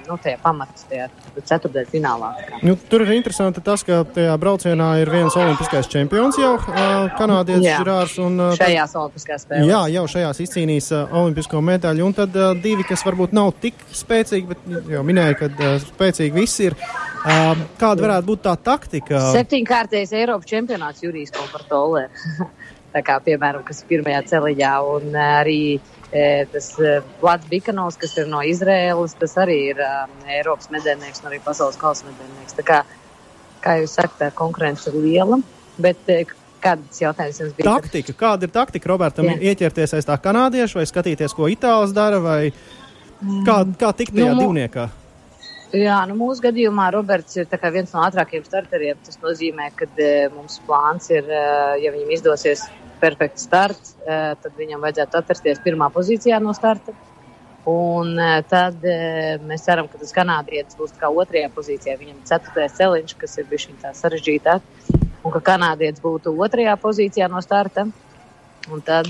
nu, 0.09 0.17
tajā 0.17 0.41
pamatā, 0.43 0.87
tajā 0.91 1.07
ceturtajā 1.39 1.87
finālā. 1.93 2.33
Nu, 2.67 2.75
tur 2.91 3.05
ir 3.07 3.15
interesanti 3.15 3.63
tas, 3.65 3.85
ka 3.87 4.03
tajā 4.17 4.35
braucienā 4.43 4.89
ir 5.01 5.13
viens 5.13 5.37
olimpiskais 5.39 5.89
čempions 5.93 6.41
jau 6.41 6.57
kanādietis 7.19 7.69
Žirārs. 7.69 8.19
Un, 8.27 8.43
šajās 8.59 8.97
olimpiskās 8.99 9.47
spēlēs. 9.47 9.71
Jā, 9.71 9.85
jau 9.95 10.05
šajās 10.17 10.43
izcīnījis 10.45 10.91
olimpisko 11.07 11.63
medaļu. 11.71 12.11
Un 12.11 12.19
tad 12.19 12.37
divi, 12.65 12.85
kas 12.89 13.07
varbūt 13.07 13.37
nav 13.39 13.55
tik 13.63 13.79
spēcīgi, 13.97 14.51
bet 14.51 14.93
jau 14.93 15.07
minēja, 15.07 15.39
ka 15.45 15.73
spēcīgi 15.87 16.37
visi 16.37 16.69
ir. 16.73 16.79
Kāda 17.23 18.03
varētu 18.03 18.27
būt 18.27 18.41
tā 18.49 18.57
taktika? 18.59 19.21
Septiņkārtais 19.31 20.11
Eiropas 20.19 20.49
čempionāts 20.51 21.05
Jurijs 21.07 21.31
Komfortolē. 21.37 22.09
kā, 23.01 23.17
piemēram, 23.25 23.65
kas 23.65 23.83
ir 23.83 23.89
pirmajā 23.95 24.21
celiņā. 24.35 24.73
Un 24.97 25.09
eh, 25.15 25.31
arī 25.41 25.63
e, 26.11 26.27
tas 26.53 26.69
eh, 26.81 27.01
Vlads 27.23 27.49
Bikanovs, 27.49 27.97
kas 28.03 28.19
ir 28.21 28.29
no 28.29 28.43
Izraēlas, 28.45 29.17
tas 29.21 29.39
arī 29.41 29.59
ir 29.73 29.83
Eiropas 30.29 30.69
medībnieks 30.75 31.25
un 31.25 31.33
arī 31.33 31.41
pasaules 31.45 31.81
kausa 31.81 32.11
medībnieks. 32.11 32.59
Tā 32.61 32.67
kā, 32.69 32.83
kā 33.65 33.81
jūs 33.81 33.97
sakat, 33.99 34.35
konkurence 34.39 34.91
ir 34.93 35.01
liela. 35.01 35.41
Bet, 35.81 36.05
Kāds 36.63 37.01
jautājums 37.03 37.41
jums 37.41 37.55
bija? 37.57 37.73
Taktika. 37.75 38.13
Kāda 38.15 38.47
ir 38.47 38.53
taktika 38.55 38.87
Robertam? 38.93 39.27
Jā. 39.33 39.51
Ieķerties 39.51 39.97
aiz 39.99 40.07
tā 40.07 40.15
kanādieša 40.23 40.79
vai 40.79 40.85
skatīties, 40.87 41.35
ko 41.35 41.49
itālis 41.51 41.95
dara, 41.97 42.21
vai 42.23 42.53
kā, 43.49 43.65
kā 43.81 43.91
tikt 43.99 44.15
tajā 44.15 44.35
nu, 44.37 44.45
divniekā? 44.45 44.87
Jā, 45.73 46.03
nu 46.05 46.15
mūsu 46.21 46.45
gadījumā 46.45 46.91
Roberts 46.93 47.39
ir 47.41 47.49
viens 47.73 47.95
no 47.95 48.05
ātrākajiem 48.05 48.45
starteriem. 48.45 49.01
Tas 49.07 49.19
nozīmē, 49.23 49.71
ka 49.75 49.89
e, 49.97 50.13
mums 50.35 50.61
plāns 50.67 51.09
ir, 51.11 51.25
e, 51.27 51.43
ja 51.83 51.93
viņam 51.95 52.13
izdosies 52.15 52.67
perfekts 53.03 53.47
starts, 53.49 53.97
eh, 54.07 54.35
tad 54.43 54.53
viņam 54.59 54.85
vajadzētu 54.85 55.19
atrasties 55.19 55.63
pirmā 55.65 55.91
pozīcijā 55.95 56.39
no 56.43 56.55
starta. 56.57 56.95
Un 57.69 58.17
eh, 58.19 58.41
tad 58.51 58.83
eh, 58.87 59.39
mēs 59.43 59.67
ceram, 59.67 59.91
ka 59.91 60.01
tas 60.01 60.15
kanādietis 60.15 60.79
būs 60.79 60.95
kā 60.99 61.11
otrajā 61.11 61.51
pozīcijā. 61.55 61.99
Viņam 61.99 62.21
ir 62.21 62.31
ceturtais 62.31 62.79
celiņš, 62.79 63.17
kas 63.19 63.39
ir 63.39 63.51
bijis 63.51 63.69
tā 63.83 63.93
sarežģītāk, 63.99 64.71
un 65.23 65.35
ka 65.37 65.43
kanādietis 65.53 66.03
būtu 66.03 66.35
otrajā 66.47 66.79
pozīcijā 66.83 67.31
no 67.31 67.43
starta. 67.45 67.87
Un 68.71 68.83
tad, 68.87 69.09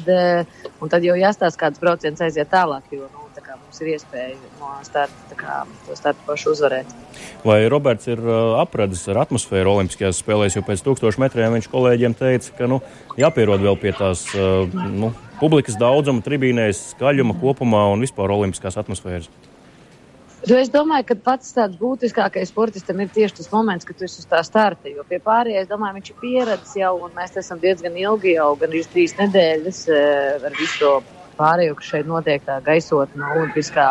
un 0.81 0.89
tad 0.89 1.05
jau 1.05 1.13
jāstāsta, 1.19 1.67
kāds 1.67 1.83
brauciens 1.83 2.23
aiziet 2.25 2.49
tālāk, 2.49 2.87
jo 2.95 3.05
nu, 3.05 3.23
kā, 3.53 3.59
mums 3.61 3.81
ir 3.83 3.93
iespēja 3.93 4.37
no 4.61 4.71
starta 4.87 5.37
kā, 5.39 5.59
to 5.87 5.97
startu 5.99 6.25
pašu 6.27 6.53
uzvarēt. 6.55 6.89
Vai 7.45 7.59
Roberts 7.73 8.09
ir 8.11 8.23
uh, 8.23 8.57
apradis 8.63 9.05
ar 9.13 9.23
atmosfēru 9.27 9.75
Olimpiskajās 9.77 10.23
spēlēs, 10.23 10.57
jo 10.57 10.65
pēc 10.67 10.85
tūkstošiem 10.87 11.27
metriem 11.27 11.57
viņš 11.59 11.69
kolēģiem 11.73 12.17
teica, 12.19 12.57
ka 12.59 12.71
nu, 12.71 12.81
jāpierod 13.21 13.65
vēl 13.65 13.79
pie 13.83 13.95
tās 13.99 14.25
uh, 14.37 14.65
nu, 14.73 15.13
publikas 15.41 15.79
daudzuma, 15.81 16.25
tribīnēs, 16.25 16.93
skaļuma 16.95 17.37
kopumā 17.43 17.89
un 17.93 18.07
vispār 18.07 18.33
Olimpiskās 18.39 18.81
atmosfēras? 18.81 19.31
Nu, 20.43 20.57
es 20.59 20.73
domāju, 20.75 21.05
ka 21.07 21.15
pats 21.23 21.53
tāds 21.55 21.77
būtiskākais 21.79 22.51
sportistam 22.51 22.99
ir 22.99 23.11
tieši 23.15 23.37
tas 23.37 23.51
moments, 23.53 23.87
kad 23.87 23.95
tu 23.99 24.09
esi 24.09 24.19
uz 24.25 24.27
tā 24.27 24.41
starta. 24.43 24.91
Jo 24.91 25.05
pie 25.07 25.21
pārējiem, 25.23 25.63
es 25.63 25.69
domāju, 25.71 26.01
viņš 26.01 26.11
ir 26.11 26.17
pieredzējis 26.19 26.73
jau, 26.81 26.97
un 27.07 27.13
mēs 27.15 27.37
esam 27.39 27.61
diezgan 27.63 27.95
ilgi, 28.01 28.33
jau 28.35 28.49
gan 28.59 28.73
arī 28.73 28.83
trīs 28.91 29.15
nedēļas 29.21 29.83
uh, 29.93 30.49
ar 30.49 30.57
visu 30.59 30.81
to 30.81 30.91
pārējo, 31.39 31.77
kas 31.79 31.93
šeit 31.93 32.11
notiek, 32.11 32.43
tā 32.49 32.59
gaisotne, 32.67 33.29
olimpiskā. 33.37 33.87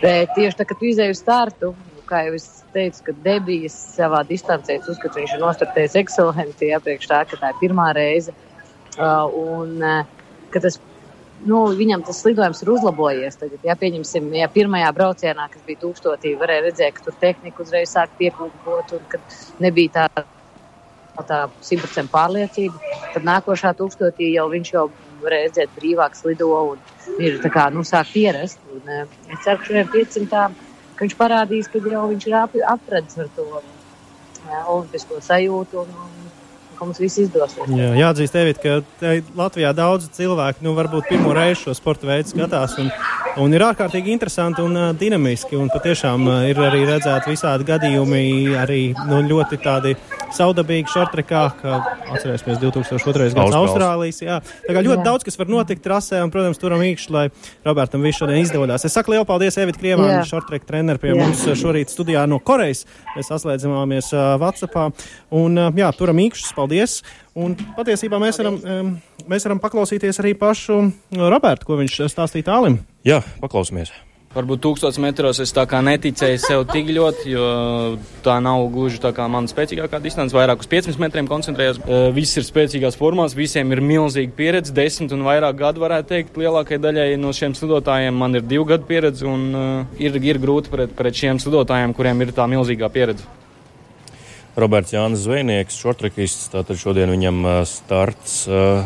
Bet 0.00 0.34
tieši 0.34 0.58
tā, 0.58 0.66
kad 0.66 0.82
tu 0.82 0.90
izēji 0.90 1.14
uz 1.14 1.22
startu, 1.22 1.70
kā 2.10 2.24
jau 2.26 2.34
es 2.40 2.48
teicu, 2.74 3.06
ka 3.06 3.14
debijas 3.22 3.78
savā 3.94 4.24
distancē, 4.26 4.80
uzskatu, 4.82 5.20
viņš 5.20 5.36
ir 5.36 5.42
nostartējis 5.44 5.98
ekscelenti 6.02 6.72
iepriekš 6.74 7.12
tā, 7.14 7.22
ka 7.30 7.38
tā 7.38 7.54
ir 7.54 7.62
pirmā 7.62 7.92
reize. 7.94 8.34
Uh, 8.98 9.30
un, 9.38 9.78
uh, 9.78 10.02
ka 10.50 10.66
tas 10.66 10.80
nu, 11.44 11.62
viņam 11.76 12.04
tas 12.06 12.22
lidojums 12.26 12.62
ir 12.62 12.70
uzlabojies. 12.76 13.38
Tagad, 13.40 13.64
ja 13.66 13.76
pieņemsim, 13.78 14.30
ja 14.38 14.48
pirmajā 14.52 14.92
braucienā, 14.96 15.48
kas 15.52 15.64
bija 15.66 15.82
tūkstotī, 15.84 16.36
varēja 16.40 16.68
redzēt, 16.68 16.96
ka 16.96 17.08
tur 17.08 17.18
tehnika 17.20 17.62
uzreiz 17.64 17.92
sāk 17.92 18.14
pieklūpot 18.20 18.96
un 18.98 19.04
ka 19.12 19.22
nebija 19.64 20.00
tā. 20.00 20.24
Tā 21.16 21.36
simtprocentīgi 21.64 22.12
pārliecība. 22.12 22.90
Tad 23.14 23.24
nākošā 23.24 23.70
tūkstotī 23.78 24.26
jau 24.34 24.50
viņš 24.52 24.72
jau 24.74 24.82
redzēt 25.24 25.70
brīvāks 25.78 26.26
lido 26.26 26.50
un 26.74 26.82
ir 27.24 27.38
tā 27.40 27.48
kā, 27.54 27.70
nu, 27.72 27.80
sāk 27.88 28.10
pierast. 28.12 28.60
Un, 28.68 28.82
uh, 28.84 29.14
es 29.32 29.40
ceru, 29.46 29.62
ka 29.62 29.70
šajā 29.70 29.86
500. 29.94 30.42
ka 30.98 31.06
viņš 31.06 31.16
parādīs, 31.16 31.70
ka 31.72 31.80
jau 31.80 32.04
viņš 32.10 32.26
ir 32.28 32.36
ap, 32.36 32.58
apradis 32.74 33.16
ar 33.24 33.32
to 33.36 33.46
jā, 33.48 34.60
olimpisko 34.60 35.22
sajūtu 35.24 35.82
un, 35.82 35.96
un 36.04 36.25
ka 36.78 36.88
mums 36.88 37.00
viss 37.02 37.20
izdosies. 37.22 37.70
Jā, 37.72 37.92
jāatzīst, 38.00 38.38
Evit, 38.40 38.60
ka 38.62 39.14
Latvijā 39.38 39.72
daudz 39.76 40.10
cilvēku 40.16 40.64
nu, 40.66 40.74
varbūt 40.76 41.10
pirmo 41.10 41.34
reizi 41.36 41.64
šo 41.64 41.76
sporta 41.76 42.08
veidu 42.08 42.32
skatās. 42.34 42.76
Un, 42.82 42.90
un 43.42 43.56
ir 43.56 43.64
ārkārtīgi 43.66 44.12
interesanti 44.14 44.64
un 44.64 44.76
uh, 44.76 44.90
dinamiski. 44.96 45.58
Un 45.60 45.72
patiešām 45.72 46.28
uh, 46.28 46.38
ir 46.50 46.60
arī 46.62 46.84
redzēti 46.88 47.34
visādi 47.34 47.66
gadījumi, 47.68 48.24
arī 48.60 48.82
nu, 49.08 49.22
ļoti 49.30 49.60
tādi 49.64 49.96
saudabīgi 50.34 50.90
šortrekā, 50.92 51.42
kā 51.60 51.76
atcerēsimies 52.14 52.60
2002. 52.62 53.28
gads 53.36 53.56
Austrālijas. 53.58 54.20
Jā. 54.24 54.38
Tā 54.66 54.76
kā 54.76 54.82
ļoti 54.84 55.00
jā. 55.00 55.06
daudz, 55.06 55.26
kas 55.26 55.38
var 55.40 55.50
notikt 55.52 55.84
trasē, 55.84 56.22
un, 56.24 56.32
protams, 56.34 56.60
turam 56.62 56.82
īkšķi, 56.86 57.12
lai 57.14 57.26
Robertam 57.66 58.04
viss 58.06 58.20
šodien 58.22 58.42
izdodas. 58.42 58.86
Es 58.88 58.96
saku 58.96 59.14
lielu 59.14 59.26
paldies 59.28 59.58
Evita 59.62 59.82
Krievāna, 59.82 60.22
šortreka 60.28 60.68
treneru 60.68 61.02
pie 61.02 61.12
jā. 61.12 61.18
mums 61.20 61.44
šorīt 61.60 61.92
studijā 61.92 62.24
no 62.30 62.40
Korejas. 62.42 62.84
Mēs 63.16 63.30
saslēdzamāmies 63.32 64.10
uh, 64.14 64.32
Whatsappā. 64.42 64.88
Un, 65.36 65.60
uh, 65.60 65.70
jā, 65.76 65.92
turam 65.96 66.24
īkšķus, 66.26 66.56
paldies! 66.56 67.00
Un 67.36 67.52
patiesībā 67.76 68.16
mēs 68.22 68.40
varam, 68.40 68.56
mēs 69.28 69.44
varam 69.44 69.60
paklausīties 69.60 70.22
arī 70.22 70.32
pašu 70.40 70.80
Robertu, 71.20 71.68
ko 71.68 71.76
viņš 71.82 72.00
stāstīja 72.08 72.48
tālim. 72.48 72.80
Jā, 73.04 73.20
paklausīsimies. 73.42 73.92
Varbūt 74.36 74.60
tūkstotis 74.60 74.98
metros 75.00 75.38
es 75.40 75.54
tā 75.56 75.62
kā 75.64 75.78
neticēju 75.80 76.40
sev 76.42 76.66
tik 76.68 76.90
ļoti, 76.92 77.30
jo 77.32 77.46
tā 78.20 78.34
nav 78.44 78.66
gluži 78.74 79.00
tā 79.00 79.14
kā 79.16 79.24
mana 79.32 79.48
spēcīgākā 79.48 79.96
distance. 80.04 80.36
Vairāk 80.36 80.60
uz 80.60 80.68
15 80.68 81.00
metriem 81.00 81.30
koncentrējos. 81.30 81.80
Viss 82.12 82.36
ir 82.36 82.44
spēcīgās 82.44 82.98
formās, 83.00 83.32
visiem 83.38 83.72
ir 83.72 83.80
milzīga 83.80 84.36
pieredze, 84.36 84.76
desmit 84.76 85.16
un 85.16 85.24
vairāk 85.24 85.56
gadu 85.62 85.80
varētu 85.86 86.12
teikt. 86.12 86.36
Lielākajai 86.36 86.82
daļai 86.84 87.08
no 87.22 87.32
šiem 87.32 87.56
slidotājiem 87.56 88.20
man 88.20 88.36
ir 88.36 88.44
divu 88.44 88.68
gadu 88.68 88.84
pieredze 88.84 89.24
un 89.24 89.48
uh, 89.56 89.96
ir, 89.96 90.20
ir 90.20 90.42
grūti 90.42 90.74
pret, 90.74 90.92
pret 91.00 91.16
šiem 91.16 91.40
slidotājiem, 91.40 91.96
kuriem 91.96 92.20
ir 92.20 92.36
tā 92.36 92.44
milzīgā 92.44 92.92
pieredze. 92.92 93.24
Roberts 94.60 94.92
Jānis 94.92 95.24
Zvejnieks, 95.24 95.80
šortrekists, 95.80 96.50
tātad 96.52 96.76
šodien 96.80 97.08
viņam 97.16 97.40
starts. 97.72 98.42
Uh, 98.52 98.84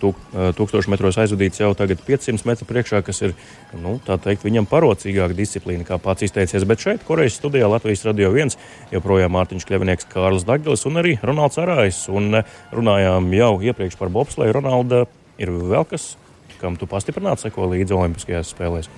tūkstošu 0.00 0.92
metros 0.92 1.18
aizvadīts 1.20 1.60
jau 1.62 1.70
tagad 1.78 2.00
500 2.06 2.46
metru 2.48 2.68
priekšā, 2.68 3.00
kas 3.06 3.22
ir, 3.24 3.34
nu, 3.80 3.96
teikt, 4.06 4.44
viņam 4.46 4.68
parocīgāka 4.70 5.36
disciplīna, 5.36 5.86
kā 5.88 5.98
pats 6.02 6.26
izteicies. 6.26 6.66
Bet 6.68 6.82
šeit, 6.82 7.04
Korejas 7.06 7.38
studijā 7.40 7.68
Latvijas 7.70 8.04
radio 8.08 8.32
viens, 8.34 8.58
joprojām 8.94 9.34
Mārtiņš 9.36 9.66
Kļavinieks, 9.68 10.08
Kārlis 10.12 10.46
Daglis 10.48 10.86
un 10.88 11.02
arī 11.02 11.16
Ronalds 11.22 11.60
Arājs. 11.62 12.04
Un 12.12 12.42
runājām 12.74 13.32
jau 13.36 13.52
iepriekš 13.64 13.98
par 14.00 14.12
bobsleju. 14.14 14.56
Ronalda, 14.56 15.04
ir 15.42 15.52
vēl 15.52 15.88
kas, 15.88 16.14
kam 16.60 16.78
tu 16.80 16.88
pastiprināti 16.90 17.46
seko 17.46 17.70
līdzi 17.72 17.96
Olimpiskajās 17.96 18.54
spēlēs? 18.54 18.90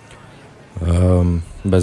Um, 0.78 1.40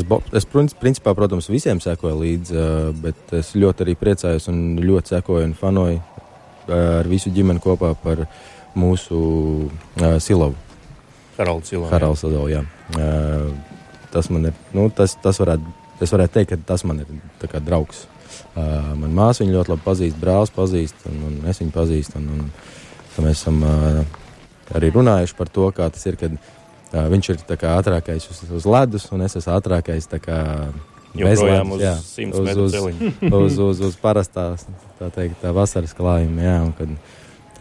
Bob, 0.07 0.23
es, 0.31 0.45
principā, 0.47 1.11
protams, 1.17 1.49
visiem 1.51 1.81
sekoju 1.83 2.15
līdzi, 2.21 2.55
uh, 2.55 2.91
bet 2.95 3.33
es 3.35 3.51
ļoti 3.57 3.83
arī 3.83 3.95
priecājos 3.99 4.47
un 4.51 4.77
ļoti 4.79 5.17
sekoju 5.17 5.49
un 5.49 5.55
fanoju 5.59 5.97
uh, 5.99 6.75
ar 7.01 7.09
visu 7.11 7.33
ģimeni 7.35 7.59
kopā 7.63 7.91
par 7.99 8.23
uh, 8.23 8.37
mūsu 8.77 9.17
uh, 9.71 10.15
Silovu. 10.23 10.55
Haralds 11.37 11.71
Silovs. 11.71 11.91
Haralds 11.91 12.23
Silovs, 12.23 12.51
jā. 12.51 12.61
Uh, 12.95 13.51
tas 14.13 14.29
man 14.31 14.49
ir, 14.49 14.59
nu, 14.75 14.87
tas, 14.95 15.17
tas 15.19 15.39
varētu, 15.41 15.71
es 16.03 16.13
varētu 16.15 16.37
teikt, 16.37 16.53
ka 16.53 16.73
tas 16.73 16.85
man 16.87 17.03
ir 17.03 17.09
kā, 17.43 17.59
draugs. 17.63 18.05
Uh, 18.55 18.93
man 18.99 19.11
māsa 19.15 19.43
viņu 19.43 19.57
ļoti 19.57 19.73
labi 19.73 19.85
pazīst, 19.85 20.19
brālis 20.19 20.53
pazīst, 20.55 21.07
un, 21.11 21.23
un 21.27 21.49
es 21.51 21.59
viņu 21.61 21.75
pazīstu. 21.75 22.21
Un, 22.21 22.29
un, 22.35 23.25
mēs 23.25 23.41
esam 23.41 23.61
uh, 23.63 24.01
arī 24.75 24.91
runājuši 24.95 25.37
par 25.37 25.51
to, 25.51 25.69
kā 25.75 25.89
tas 25.91 26.07
ir, 26.07 26.19
kad 26.19 26.35
uh, 26.35 27.05
viņš 27.11 27.31
ir 27.33 27.43
kā, 27.51 27.75
ātrākais 27.75 28.29
uz, 28.31 28.41
uz 28.55 28.67
ledus, 28.69 29.09
un 29.15 29.25
es 29.27 29.35
esmu 29.39 29.55
ātrākais 29.57 30.07
kā, 30.23 30.39
bez 31.15 31.43
ledus. 31.43 31.83
Jā, 31.83 31.93
uz, 32.31 32.55
uz, 32.55 32.79
uz, 32.79 32.79
uz, 33.41 33.59
uz, 33.69 33.83
uz 33.89 33.99
parastās, 33.99 34.67
tā 34.99 35.11
teikt, 35.15 35.39
tā 35.43 35.51
vasaras 35.55 35.95
klājuma. 35.95 36.47
Jā, 36.47 36.57
un, 36.63 36.73
kad, 36.79 36.95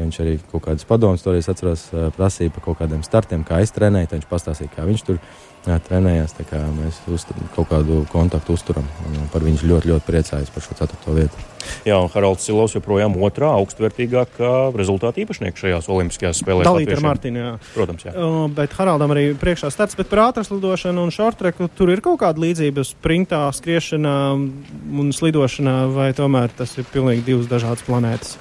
Viņš 0.00 0.20
arī 0.24 0.36
kaut 0.50 0.66
kādas 0.66 0.86
padomus, 0.88 1.24
toreiz 1.24 1.48
atceros, 1.50 1.88
prasīja 2.16 2.52
par 2.54 2.64
kaut 2.68 2.80
kādiem 2.82 3.02
startiem, 3.06 3.44
kā 3.46 3.60
es 3.64 3.74
trenēju. 3.74 4.10
Viņš 4.16 4.30
pastāstīja, 4.30 4.72
kā 4.74 4.86
viņš 4.88 5.04
tur 5.06 5.20
jā, 5.66 5.78
trenējās. 5.88 6.36
Kā 6.48 6.60
mēs 6.74 7.00
uztur, 7.10 7.38
kaut 7.54 7.70
kādu 7.70 8.02
kontaktu 8.12 8.56
uzturam. 8.56 8.86
Par 9.32 9.44
viņu 9.44 9.68
ļoti, 9.70 9.90
ļoti 9.92 10.08
priecājos 10.08 10.52
par 10.54 10.64
šo 10.64 10.78
ceturto 10.80 11.16
vietu. 11.16 11.44
Jā, 11.88 11.96
un 11.96 12.10
Haralds 12.12 12.44
Silovs 12.44 12.74
joprojām 12.76 13.14
otrā 13.24 13.48
augstvērtīgākā 13.56 14.50
rezultāta 14.76 15.22
īpašnieks 15.22 15.64
šajās 15.64 15.88
Olimpiskajās 15.92 16.42
spēlēs. 16.42 16.66
Dalīt 16.68 16.92
ar 16.92 17.02
Martinu, 17.04 17.40
jā. 17.40 17.52
Protams, 17.72 18.04
jā. 18.04 18.12
Uh, 18.12 18.42
bet 18.52 18.74
Haraldam 18.76 19.14
arī 19.14 19.30
priekšā 19.40 19.70
starts, 19.72 19.96
bet 19.96 20.10
par 20.10 20.26
ātras 20.26 20.52
lidošanu 20.52 21.06
un 21.06 21.14
šortreku 21.14 21.70
tur 21.76 21.94
ir 21.94 22.04
kaut 22.04 22.20
kāda 22.20 22.44
līdzība 22.44 22.84
sprintā, 22.84 23.46
skriešanā 23.56 24.16
un 24.34 25.14
slidošanā, 25.16 25.78
vai 25.94 26.10
tomēr 26.16 26.52
tas 26.58 26.76
ir 26.76 26.88
pilnīgi 26.92 27.24
divas 27.30 27.48
dažādas 27.48 27.86
planētas? 27.88 28.36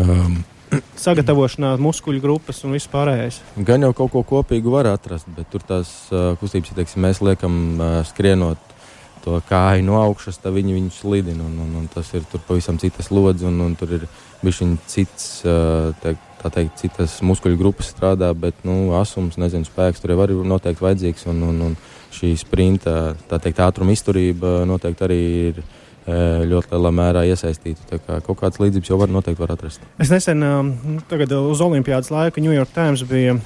Um, 0.00 0.40
sagatavošanās, 0.96 1.80
muskuļu 1.82 2.22
grupas 2.22 2.62
un 2.66 2.76
viss 2.76 2.90
pārējais. 2.92 3.40
Gan 3.68 3.84
jau 3.86 3.92
kaut 3.96 4.12
ko 4.14 4.22
kopīgu 4.34 4.72
var 4.74 4.88
atrast, 4.92 5.28
bet 5.36 5.50
tur 5.52 5.64
tās 5.66 5.92
uh, 6.10 6.32
kustības, 6.40 6.72
ja 6.72 6.80
teiksim, 6.80 7.02
mēs 7.04 7.22
liekam 7.24 7.56
uh, 7.76 7.96
skrienot 8.08 8.72
to 9.22 9.38
kāju 9.46 9.84
no 9.86 10.00
augšas, 10.02 10.40
tad 10.42 10.54
viņi 10.56 10.76
viņu 10.76 10.92
slidina. 10.96 11.46
Un, 11.46 11.54
un, 11.62 11.74
un 11.82 11.88
tas 11.90 12.08
ir 12.16 12.26
pavisam 12.48 12.78
citas 12.82 13.12
lodziņas, 13.14 13.48
un, 13.52 13.60
un 13.68 13.76
tur 13.78 13.96
ir 13.98 14.06
bijis 14.42 14.62
cits, 14.90 15.26
te, 16.02 16.14
tā 16.42 16.50
teikt, 16.50 16.80
citas 16.80 17.20
muskuļu 17.22 17.60
grupas 17.60 17.92
strādā, 17.92 18.32
bet 18.34 18.64
nu, 18.66 18.96
asums, 18.98 19.38
nezinu, 19.38 19.68
spēks 19.68 20.02
tur 20.02 20.14
jau 20.14 20.24
arī 20.24 20.38
noteikti 20.42 20.82
vajadzīgs. 20.82 21.28
Un, 21.30 21.44
un, 21.52 21.60
un 21.68 21.76
šī 22.12 22.34
sprinta, 22.40 23.14
tā 23.30 23.38
teikt, 23.42 23.62
ātruma 23.62 23.94
izturība 23.94 24.62
noteikti 24.68 25.06
arī 25.06 25.20
ir 25.52 25.62
ļoti 26.06 26.72
lielā 26.72 26.90
mērā 26.94 27.22
iesaistīti. 27.30 27.98
Kā 28.06 28.18
kaut 28.26 28.40
kādas 28.40 28.58
līdzības 28.58 28.90
jau 28.90 28.98
var 28.98 29.12
noteikti 29.12 29.42
var 29.42 29.52
atrast. 29.54 29.84
Es 30.02 30.10
nesen, 30.10 30.42
tagad 31.10 31.30
uz 31.36 31.62
Olimpijas 31.62 32.10
laiku, 32.10 32.42
New 32.42 32.54
York 32.54 32.72
Times 32.74 33.04
bija 33.06 33.36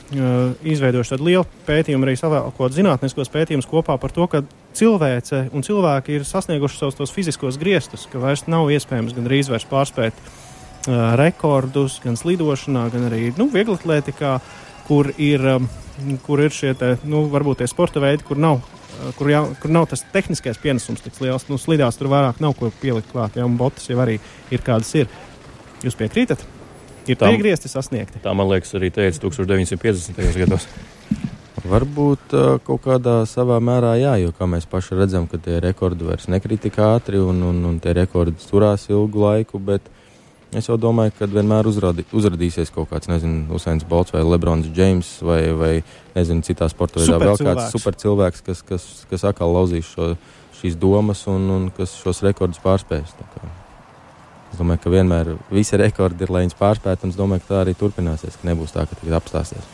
izveidojuši 0.64 1.12
tādu 1.12 1.28
lielu 1.28 1.44
pētījumu, 1.68 2.08
arī 2.08 2.16
savēlkot 2.16 2.76
zinātniskos 2.76 3.32
pētījumus 3.34 3.68
kopā 3.68 3.98
par 4.00 4.14
to, 4.16 4.28
ka 4.32 4.42
cilvēce 4.76 5.46
un 5.52 5.64
cilvēki 5.66 6.16
ir 6.16 6.24
sasnieguši 6.28 6.80
savus 6.80 6.96
tos 6.96 7.12
fiziskos 7.12 7.60
griestus, 7.60 8.08
ka 8.12 8.22
vairs 8.22 8.46
nav 8.48 8.70
iespējams 8.72 9.16
gan 9.16 9.28
drīz 9.28 9.52
vairs 9.52 9.68
pārspēt 9.68 10.24
rekordus 11.20 12.00
gan 12.04 12.16
slidošanā, 12.16 12.86
gan 12.94 13.08
arī 13.10 13.32
nu, 13.36 13.48
vieglatlētikā, 13.52 14.38
kur 14.86 15.10
ir, 15.18 15.42
kur 16.24 16.40
ir 16.44 16.54
šie 16.54 16.72
te, 16.78 16.94
nu, 17.04 17.26
varbūt 17.32 17.60
tie 17.60 17.68
sporta 17.70 18.00
veidi, 18.02 18.24
kur 18.26 18.38
nav 18.40 18.62
kur, 19.18 19.30
jā, 19.30 19.42
kur 19.62 19.72
nav 19.72 19.86
tas 19.90 20.04
tehniskais 20.12 20.60
pienesums 20.62 21.04
tik 21.04 21.18
liels. 21.22 21.46
Nu, 21.50 21.58
slidās 21.60 21.98
tur 21.98 22.10
vairāk 22.12 22.42
nav 22.44 22.56
ko 22.58 22.70
pielikt 22.82 23.12
klāt, 23.12 23.38
ja, 23.38 23.46
un 23.48 23.58
botas 23.60 23.88
jau 23.90 23.98
arī 24.02 24.18
ir 24.52 24.64
kādas 24.66 24.92
ir. 24.98 25.10
Jūs 25.84 25.98
piekrītat? 25.98 26.42
Ir 27.06 27.18
tie 27.20 27.36
griezti 27.38 27.70
sasniegti. 27.70 28.20
Tā 28.24 28.32
man 28.34 28.48
liekas 28.50 28.74
arī 28.74 28.90
teica 28.94 29.20
1950. 29.22 30.38
gados. 30.40 30.66
Varbūt 31.66 32.34
uh, 32.36 32.48
kaut 32.62 32.82
kādā 32.84 33.20
savā 33.26 33.56
mērā 33.64 33.96
jā, 33.98 34.14
jo 34.22 34.32
kā 34.36 34.46
mēs 34.50 34.68
paši 34.70 34.98
redzam, 34.98 35.26
ka 35.30 35.38
tie 35.42 35.58
rekordi 35.62 36.06
vairs 36.06 36.28
nekrīt 36.30 36.66
tik 36.66 36.78
ātri 36.82 37.18
un, 37.22 37.40
un, 37.42 37.62
un 37.66 37.78
tie 37.82 37.94
rekordi 37.96 38.38
turās 38.50 38.86
ilgu 38.92 39.22
laiku, 39.24 39.58
bet 39.58 39.88
Es 40.54 40.68
jau 40.70 40.76
domāju, 40.78 41.10
ka 41.18 41.26
vienmēr 41.26 41.66
uzradi, 41.66 42.04
uzrādīsies 42.14 42.70
kaut 42.74 42.86
kāds, 42.92 43.08
nezinu, 43.10 43.48
Usains 43.56 43.82
Bolts 43.88 44.14
vai 44.14 44.22
Lebrons 44.22 44.68
Džeims 44.70 45.16
vai, 45.26 45.40
vai 45.58 45.72
nezinu, 46.14 46.44
citā 46.46 46.68
sporta 46.70 47.02
veidā 47.02 47.18
vēl 47.18 47.40
kāds 47.40 47.74
supercilvēks, 47.74 48.44
kas, 48.46 48.62
kas, 48.68 48.86
kas 49.10 49.26
atkal 49.26 49.50
lauzīs 49.56 49.90
šo, 49.90 50.12
šīs 50.60 50.78
domas 50.78 51.24
un, 51.32 51.50
un 51.50 51.66
kas 51.74 51.96
šos 51.98 52.22
rekordus 52.24 52.62
pārspēs. 52.62 53.16
Es 54.52 54.60
domāju, 54.60 54.84
ka 54.84 54.94
vienmēr 54.94 55.34
visi 55.50 55.76
rekordi 55.82 56.24
ir, 56.24 56.32
lai 56.32 56.44
viņus 56.46 56.60
pārspētu, 56.60 57.04
un 57.04 57.12
es 57.12 57.18
domāju, 57.18 57.42
ka 57.42 57.50
tā 57.50 57.60
arī 57.64 57.74
turpināsies, 57.76 58.38
ka 58.38 58.46
nebūs 58.46 58.76
tā, 58.76 58.86
ka 58.86 58.96
tagad 59.02 59.18
apstāsies. 59.18 59.66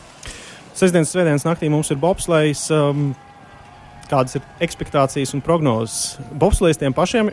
Sestdienas, 0.73 1.13
svētdienas 1.13 1.45
naktī 1.45 1.69
mums 1.69 1.93
ir 1.93 2.01
bobslēgs. 2.01 2.65
Um, 2.73 3.11
kādas 4.09 4.39
ir 4.39 4.45
expectācijas 4.65 5.35
un 5.37 5.45
prognozes? 5.45 6.17
Bobslēgs 6.41 6.81
tiem 6.81 6.97
pašiem 6.97 7.29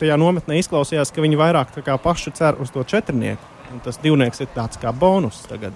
tajā 0.00 0.16
nometnē 0.20 0.58
izklausījās, 0.60 1.12
ka 1.14 1.24
viņi 1.24 1.40
vairāk 1.40 1.74
paši 2.02 2.34
cer 2.34 2.60
uz 2.60 2.72
to 2.74 2.84
četrnieku. 2.84 3.52
Tas 3.84 3.98
divnieks 3.98 4.42
ir 4.44 4.50
tāds 4.54 4.78
kā 4.78 4.92
bonus 4.94 5.42
tagad. 5.48 5.74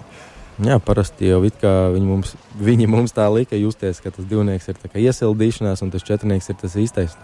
Jā, 0.59 0.75
parasti 0.83 1.29
jau 1.29 1.39
viņi 1.39 2.03
mums, 2.03 2.33
viņi 2.59 2.87
mums 2.91 3.13
tā 3.15 3.29
lika 3.31 3.55
justies, 3.55 4.01
ka 4.03 4.11
tas 4.11 4.25
divnieks 4.27 4.67
ir 4.67 4.79
iesildīšanās, 5.07 5.83
un 5.85 5.91
tas 5.93 6.03
četrnieks 6.03 6.51
ir 6.51 6.57
tas 6.59 6.75
īstais. 6.75 7.15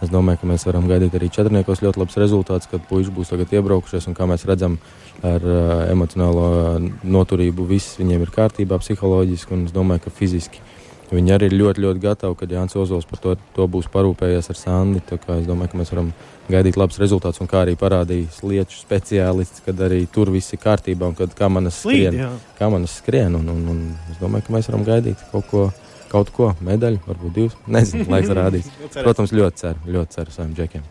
Es 0.00 0.12
domāju, 0.12 0.42
ka 0.42 0.48
mēs 0.48 0.66
varam 0.68 0.84
gaidīt 0.88 1.16
arī 1.16 1.30
četrniekos 1.32 1.80
ļoti 1.80 2.02
labs 2.02 2.18
rezultāts, 2.20 2.68
kad 2.68 2.84
puiši 2.88 3.12
būs 3.16 3.32
iebraukušies, 3.32 4.08
un 4.08 4.16
kā 4.16 4.28
mēs 4.28 4.44
redzam, 4.48 4.76
ar 5.24 5.40
uh, 5.40 5.88
emocionālo 5.92 6.80
noturību 7.04 7.64
viss 7.68 7.96
viņiem 8.00 8.24
ir 8.24 8.32
kārtībā, 8.36 8.80
psiholoģiski, 8.80 9.56
un 9.56 9.64
es 9.68 9.72
domāju, 9.76 10.04
ka 10.04 10.12
fiziski 10.20 10.60
Viņi 11.10 11.32
arī 11.34 11.48
ir 11.50 11.56
ļoti, 11.58 11.82
ļoti 11.82 12.02
gatavi, 12.04 12.36
kad 12.38 12.52
Jānis 12.54 12.76
Ozols 12.78 13.08
par 13.10 13.18
to, 13.22 13.34
to 13.56 13.66
būs 13.70 13.88
parūpējies 13.90 14.50
ar 14.52 14.58
Sandi. 14.58 15.02
Es 15.02 15.48
domāju, 15.48 15.72
ka 15.72 15.80
mēs 15.80 15.90
varam 15.90 16.12
gaidīt 16.50 16.78
labus 16.78 17.00
rezultātus, 17.02 17.42
un 17.42 17.50
kā 17.50 17.64
arī 17.64 17.74
parādījis 17.80 18.40
lietu 18.46 18.78
speciālists, 18.78 19.64
kad 19.66 19.82
arī 19.86 20.04
tur 20.12 20.30
viss 20.30 20.54
ir 20.54 20.62
kārtībā 20.62 21.10
un 21.10 21.18
kad 21.18 21.34
kamanas 21.38 21.82
skrien. 21.82 22.14
Slīd, 22.14 22.46
kā 22.58 22.70
manas 22.70 22.94
skrien 23.02 23.38
un, 23.40 23.50
un, 23.50 23.66
un 23.74 23.82
es 24.12 24.22
domāju, 24.22 24.46
ka 24.46 24.56
mēs 24.58 24.70
varam 24.70 24.86
gaidīt 24.86 25.30
kaut 25.32 25.48
ko. 25.52 25.70
Kaut 26.10 26.32
ko, 26.34 26.48
medaļu, 26.66 26.98
varbūt 27.06 27.36
divas. 27.36 27.58
Nezinu, 27.70 28.08
laiks 28.10 28.32
rādīs. 28.40 28.72
Protams, 28.96 29.30
ļoti 29.30 29.62
ceru, 29.62 29.92
ļoti 29.94 30.18
ceru 30.18 30.34
saviem 30.34 30.56
džekiem. 30.58 30.88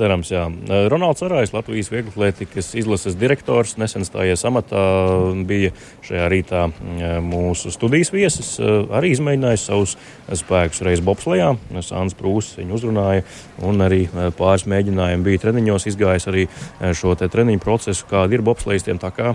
Cerams, 0.00 0.30
jā. 0.32 0.46
Ronalds 0.88 1.20
Arājs, 1.26 1.50
Latvijas 1.52 1.90
vieglatlētikas 1.92 2.70
izlases 2.80 3.18
direktors, 3.20 3.74
nesen 3.76 4.06
stājies 4.08 4.46
amatā, 4.48 4.80
bija 5.44 5.74
šajā 6.06 6.28
rītā 6.32 6.62
mūsu 7.20 7.68
studijas 7.74 8.08
viesis. 8.14 8.54
Arī 8.60 9.10
izmēģinājis 9.12 9.66
savus 9.68 9.96
spēkus 10.40 10.80
reiz 10.86 11.02
bobslejā. 11.04 11.50
Sāns 11.84 12.16
Prūss 12.16 12.56
viņu 12.56 12.78
uzrunāja, 12.78 13.26
un 13.66 13.84
arī 13.84 14.06
pāris 14.38 14.64
mēģinājumi 14.70 15.26
bija 15.26 15.44
treniņos, 15.44 15.88
izgājis 15.92 16.28
arī 16.32 16.46
šo 16.96 17.12
treniņu 17.20 17.60
procesu, 17.60 18.08
kāda 18.08 18.38
ir 18.38 18.46
bobslejistiem. 18.46 19.02
Tā 19.02 19.12
kā 19.12 19.34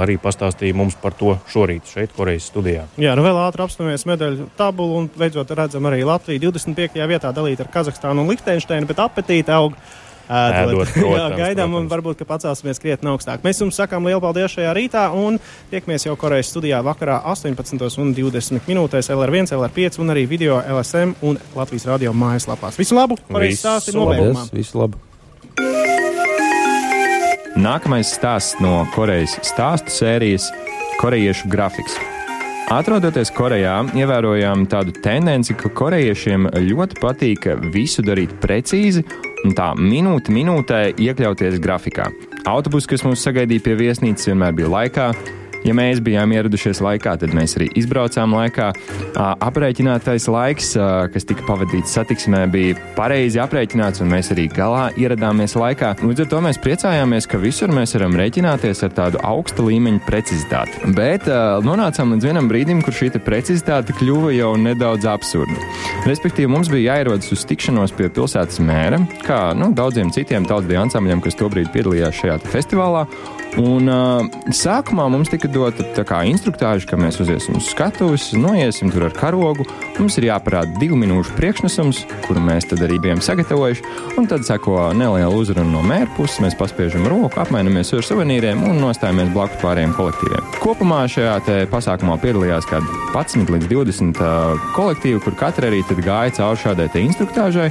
arī 0.00 0.16
pastāstīja 0.22 0.78
mums 0.78 0.96
par 1.02 1.18
to 1.20 1.36
šorīt 1.52 1.92
šeit, 1.92 2.16
Korejas 2.16 2.48
studijā. 2.48 2.88
Jā, 2.96 3.12
nu 3.18 3.26
vēl 3.26 3.42
ātri 3.44 3.66
apstāmies 3.66 4.08
medaļu 4.08 4.48
tabulu 4.56 5.02
un 5.02 5.12
beidzot 5.12 5.52
redzam 5.52 5.84
arī 5.92 6.00
Latviju 6.08 6.48
25. 6.48 6.96
vietā 7.12 7.36
dalīt 7.36 7.60
ar 7.60 7.68
Kazahstānu 7.76 8.24
un 8.24 8.32
Liechtensteinu, 8.32 8.88
bet 8.88 9.04
apetīte 9.04 9.52
aug. 9.52 9.76
Ēdot, 10.28 10.90
protams, 10.92 11.16
Jā, 11.16 11.28
gaidām 11.38 11.72
protams. 11.72 11.78
un 11.80 11.88
varbūt, 11.88 12.18
ka 12.20 12.26
pacelsimies 12.28 12.80
krietni 12.82 13.08
augstāk. 13.08 13.40
Mēs 13.46 13.62
jums 13.62 13.78
sakām 13.80 14.04
lielu 14.04 14.20
paldies 14.20 14.52
šajā 14.52 14.74
rītā 14.76 15.06
un 15.16 15.38
tiekamies 15.72 16.04
jau 16.04 16.16
Korejas 16.20 16.50
studijā 16.52 16.82
vakarā 16.84 17.16
18.20 17.32 18.68
minūtēs 18.68 19.08
LR1, 19.14 19.52
LR5 19.56 20.02
un 20.04 20.12
arī 20.12 20.26
video 20.28 20.60
LSM 20.60 21.16
un 21.24 21.40
Latvijas 21.56 21.88
radio 21.88 22.12
mājaslapās. 22.12 22.76
Visu 22.76 22.98
labu! 22.98 23.16
Visu 23.40 23.62
stāsti 23.64 23.96
nobeigumā! 23.96 24.44
Visu 24.52 24.82
labu! 24.82 25.00
Nākamais 27.58 28.12
stāsts 28.14 28.60
no 28.62 28.84
Korejas 28.94 29.34
stāstu 29.48 29.90
sērijas 29.90 30.52
Korejiešu 31.00 31.48
grafiks. 31.50 31.96
Atrodoties 32.68 33.30
Korejā, 33.32 33.78
ievērojām 33.96 34.66
tādu 34.68 34.92
tendenci, 35.00 35.54
ka 35.56 35.70
korejiešiem 35.72 36.50
ļoti 36.66 36.98
patīk 37.00 37.46
visu 37.72 38.04
darīt 38.04 38.34
precīzi 38.42 39.06
un 39.48 39.54
tā 39.56 39.70
minūte 39.78 40.34
minūtē 40.36 40.82
iekļauties 41.00 41.56
grafikā. 41.64 42.10
Autobus, 42.44 42.84
kas 42.90 43.06
mūs 43.08 43.24
sagaidīja 43.24 43.64
pie 43.64 43.78
viesnīcas, 43.80 44.28
vienmēr 44.28 44.52
bija 44.60 44.72
laikā. 44.74 45.08
Ja 45.66 45.74
mēs 45.74 45.98
bijām 46.04 46.32
ieradušies 46.36 46.80
laikā, 46.84 47.16
tad 47.18 47.34
mēs 47.36 47.56
arī 47.58 47.68
izbraucām 47.78 48.34
laikā. 48.36 48.70
Aprēķinātais 49.18 50.28
laiks, 50.30 50.74
kas 51.12 51.26
tika 51.28 51.44
pavadīts 51.48 51.94
satiksmē, 51.96 52.44
bija 52.52 52.76
pareizi 52.96 53.40
aprēķināts, 53.42 54.02
un 54.04 54.12
mēs 54.12 54.30
arī 54.34 54.46
galā 54.52 54.88
ieradāmies 55.00 55.56
laikā. 55.58 55.94
Līdz 56.04 56.24
ar 56.24 56.30
to 56.32 56.42
mēs 56.46 56.60
priecājāmies, 56.62 57.26
ka 57.30 57.40
visur 57.42 57.72
mēs 57.74 57.96
varam 57.96 58.14
rēķināties 58.20 58.84
ar 58.86 58.94
tādu 58.96 59.22
augsta 59.26 59.66
līmeņa 59.66 60.04
precizitāti. 60.06 60.92
Bet 60.96 61.26
nonācām 61.66 62.14
līdz 62.14 62.30
vienam 62.30 62.50
brīdim, 62.50 62.84
kur 62.86 62.96
šī 62.96 63.10
te 63.16 63.22
precizitāte 63.22 63.96
kļuva 63.98 64.32
jau 64.36 64.54
nedaudz 64.60 65.08
absurda. 65.10 65.58
Respektīvi, 66.06 66.50
mums 66.52 66.70
bija 66.72 66.94
jāierodas 66.94 67.32
uz 67.34 67.44
tikšanos 67.48 67.96
pie 67.98 68.08
pilsētas 68.14 68.62
mēra, 68.64 69.02
kā 69.26 69.50
nu, 69.58 69.72
daudziem 69.76 70.12
citiem 70.14 70.46
tautsdeju 70.48 70.84
ansambļiem, 70.86 71.24
kas 71.24 71.38
tobrīd 71.40 71.72
piedalījās 71.74 72.22
šajā 72.22 72.38
festivālā. 72.52 73.04
Un, 73.58 73.88
uh, 73.90 74.26
sākumā 74.54 75.08
mums 75.10 75.30
tika 75.32 75.47
dota 75.52 75.84
tā 75.96 76.04
kā 76.06 76.20
instruktāža, 76.28 76.86
ka 76.90 76.98
mēs 77.00 77.18
uziesim 77.22 77.58
uz 77.58 77.68
skatuves, 77.72 78.30
noiesim 78.36 78.92
tur 78.92 79.08
ar 79.08 79.16
karogu. 79.16 79.66
Mums 79.98 80.18
ir 80.20 80.28
jāparāda 80.28 80.78
divu 80.80 80.98
minūšu 81.00 81.34
priekšnesums, 81.38 82.04
kuru 82.26 82.42
mēs 82.44 82.68
tad 82.70 82.84
arī 82.86 83.00
bijām 83.02 83.22
sagatavojuši. 83.24 83.84
Un 84.20 84.28
tad 84.30 84.46
seko 84.48 84.90
neliela 84.96 85.32
uzruna 85.34 85.66
no 85.68 85.82
mēra 85.86 86.10
puses. 86.16 86.40
Mēs 86.44 86.56
paspiežam 86.58 87.08
roku, 87.10 87.40
apmainamies 87.42 87.92
ar 87.96 88.06
suvenīriem 88.06 88.62
un 88.68 88.78
nostājamies 88.82 89.32
blakus 89.34 89.60
pārējiem 89.64 89.96
kolektīviem. 89.98 90.54
Kopumā 90.62 91.02
šajā 91.10 91.66
pasākumā 91.72 92.18
piedalījās 92.22 92.68
kādi 92.70 93.02
11 93.16 93.52
līdz 93.56 93.68
20 93.72 94.22
uh, 94.22 94.70
kolektīvi, 94.76 95.22
kur 95.24 95.38
katra 95.38 95.72
arī 95.72 95.82
gāja 96.04 96.38
cauri 96.40 96.64
šādai 96.66 97.06
instruktāžai. 97.08 97.70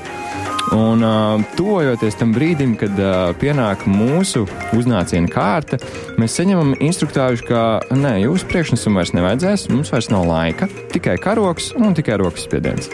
Un 0.75 1.03
uh, 1.03 1.43
tuvojoties 1.55 2.17
tam 2.19 2.33
brīdim, 2.35 2.73
kad 2.79 2.97
uh, 2.99 3.31
pienāk 3.39 3.85
mūsu 3.87 4.43
uznāciena 4.75 5.29
kārta, 5.31 5.79
mēs 6.19 6.35
saņemam 6.35 6.73
instruktāžu, 6.83 7.45
ka 7.47 7.61
nē, 7.95 8.17
jūsu 8.25 8.49
priekšnesumu 8.51 8.99
vairs 8.99 9.13
nevajadzēs, 9.15 9.67
mums 9.71 9.93
vairs 9.93 10.11
nav 10.11 10.27
laika, 10.27 10.67
tikai 10.91 11.15
karoks 11.23 11.71
un 11.79 11.95
tikai 11.95 12.19
rokas 12.19 12.49
spiediens. 12.49 12.91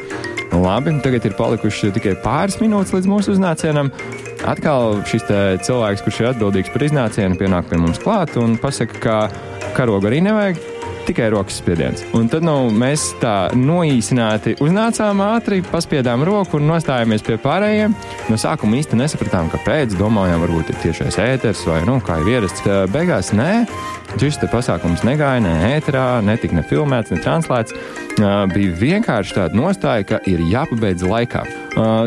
Labi, 0.53 0.93
tagad 1.01 1.25
ir 1.25 1.33
palikuši 1.33 1.89
tikai 1.95 2.13
pāris 2.21 2.59
minūtes 2.61 2.93
līdz 2.93 3.09
mūsu 3.09 3.33
uznācienam. 3.33 3.89
Atkal 4.45 4.99
šis 5.09 5.25
cilvēks, 5.65 6.03
kurš 6.05 6.19
ir 6.21 6.29
atbildīgs 6.33 6.69
par 6.69 6.85
iznācienu, 6.85 7.39
pienāk 7.39 7.71
pie 7.71 7.81
mums 7.81 8.01
klāt 8.03 8.37
un 8.37 8.53
pasaka, 8.61 9.01
ka 9.01 9.73
karogu 9.73 10.11
arī 10.11 10.21
nevajag. 10.27 10.72
Tikai 11.03 11.25
rokas 11.33 11.57
spiediens. 11.59 11.99
Un 12.15 12.29
tad 12.31 12.45
nu, 12.47 12.69
mēs 12.71 13.09
tā 13.19 13.49
noīsināti 13.59 14.53
uznācām 14.63 15.19
ātri, 15.25 15.59
paspiedām 15.67 16.23
roku 16.23 16.61
un 16.61 16.69
nostājāmies 16.71 17.25
pie 17.27 17.35
pārējiem. 17.43 17.95
No 18.31 18.39
sākuma 18.39 18.79
īsti 18.79 18.99
nesapratām, 19.01 19.51
kāpēc. 19.51 19.97
Domājām, 19.99 20.45
varbūt 20.45 20.71
ir 20.71 20.79
tiešais 20.85 21.19
ēters 21.19 21.65
vai 21.67 21.81
nu, 21.89 21.99
kā 22.03 22.21
jau 22.21 22.31
ierasts. 22.31 22.63
Beigās 22.93 23.33
nē, 23.35 23.65
šis 24.15 24.39
pasākums 24.47 25.03
negāja 25.03 25.43
ne 25.43 25.57
ēterā, 25.73 26.21
netika 26.23 26.55
ne 26.55 26.63
filmēts, 26.69 27.11
ne 27.11 27.19
translēts. 27.19 27.75
Bija 28.53 28.79
vienkārši 28.79 29.35
tāda 29.35 29.57
nostāja, 29.57 30.07
ka 30.07 30.21
ir 30.29 30.39
jāpabeidz 30.47 31.03
laikā. 31.09 31.43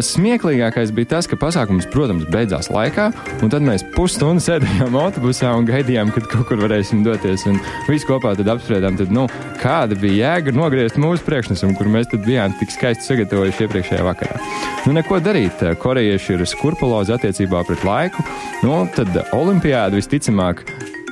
Smieklīgākais 0.07 0.93
bija 0.95 1.17
tas, 1.17 1.27
ka 1.27 1.35
pasākums, 1.41 1.89
protams, 1.91 2.29
beidzās 2.31 2.71
laikā, 2.71 3.09
un 3.43 3.51
tad 3.51 3.67
mēs 3.67 3.83
pusstundu 3.97 4.45
sēdējām 4.45 4.95
autobusā 5.01 5.51
un 5.59 5.67
gaidījām, 5.67 6.13
kad 6.15 6.29
kaut 6.31 6.47
kur 6.53 6.63
varēsim 6.63 7.03
doties. 7.03 7.49
Un 7.51 7.59
visi 7.91 8.07
kopā 8.07 8.37
tad 8.39 8.47
apspriedām, 8.87 8.97
tad, 8.97 9.13
nu, 9.13 9.27
kāda 9.61 9.99
bija 9.99 10.37
jēga 10.37 10.55
nogriezt 10.55 10.99
mūsu 11.01 11.25
priekšnesumu, 11.27 11.77
kur 11.77 11.89
mēs 11.91 12.09
bijām 12.13 12.55
tik 12.61 12.71
skaisti 12.71 13.05
sagatavojuši 13.05 13.67
iepriekšējā 13.67 14.07
vakarā. 14.07 14.41
Nu, 14.87 14.95
neko 14.97 15.21
darīt. 15.21 15.63
Korejieši 15.83 16.37
ir 16.37 16.47
skrupulozi 16.47 17.17
attiecībā 17.17 17.65
pret 17.67 17.85
laiku. 17.85 18.23
Nu, 18.63 18.87
tad 18.95 19.11
olimpiāda 19.33 19.97
visticamāk 19.97 20.65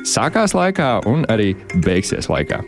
sākās 0.04 0.54
laikā 0.54 1.00
un 1.10 1.26
arī 1.28 1.54
beigsies 1.74 2.30
laikā. 2.30 2.62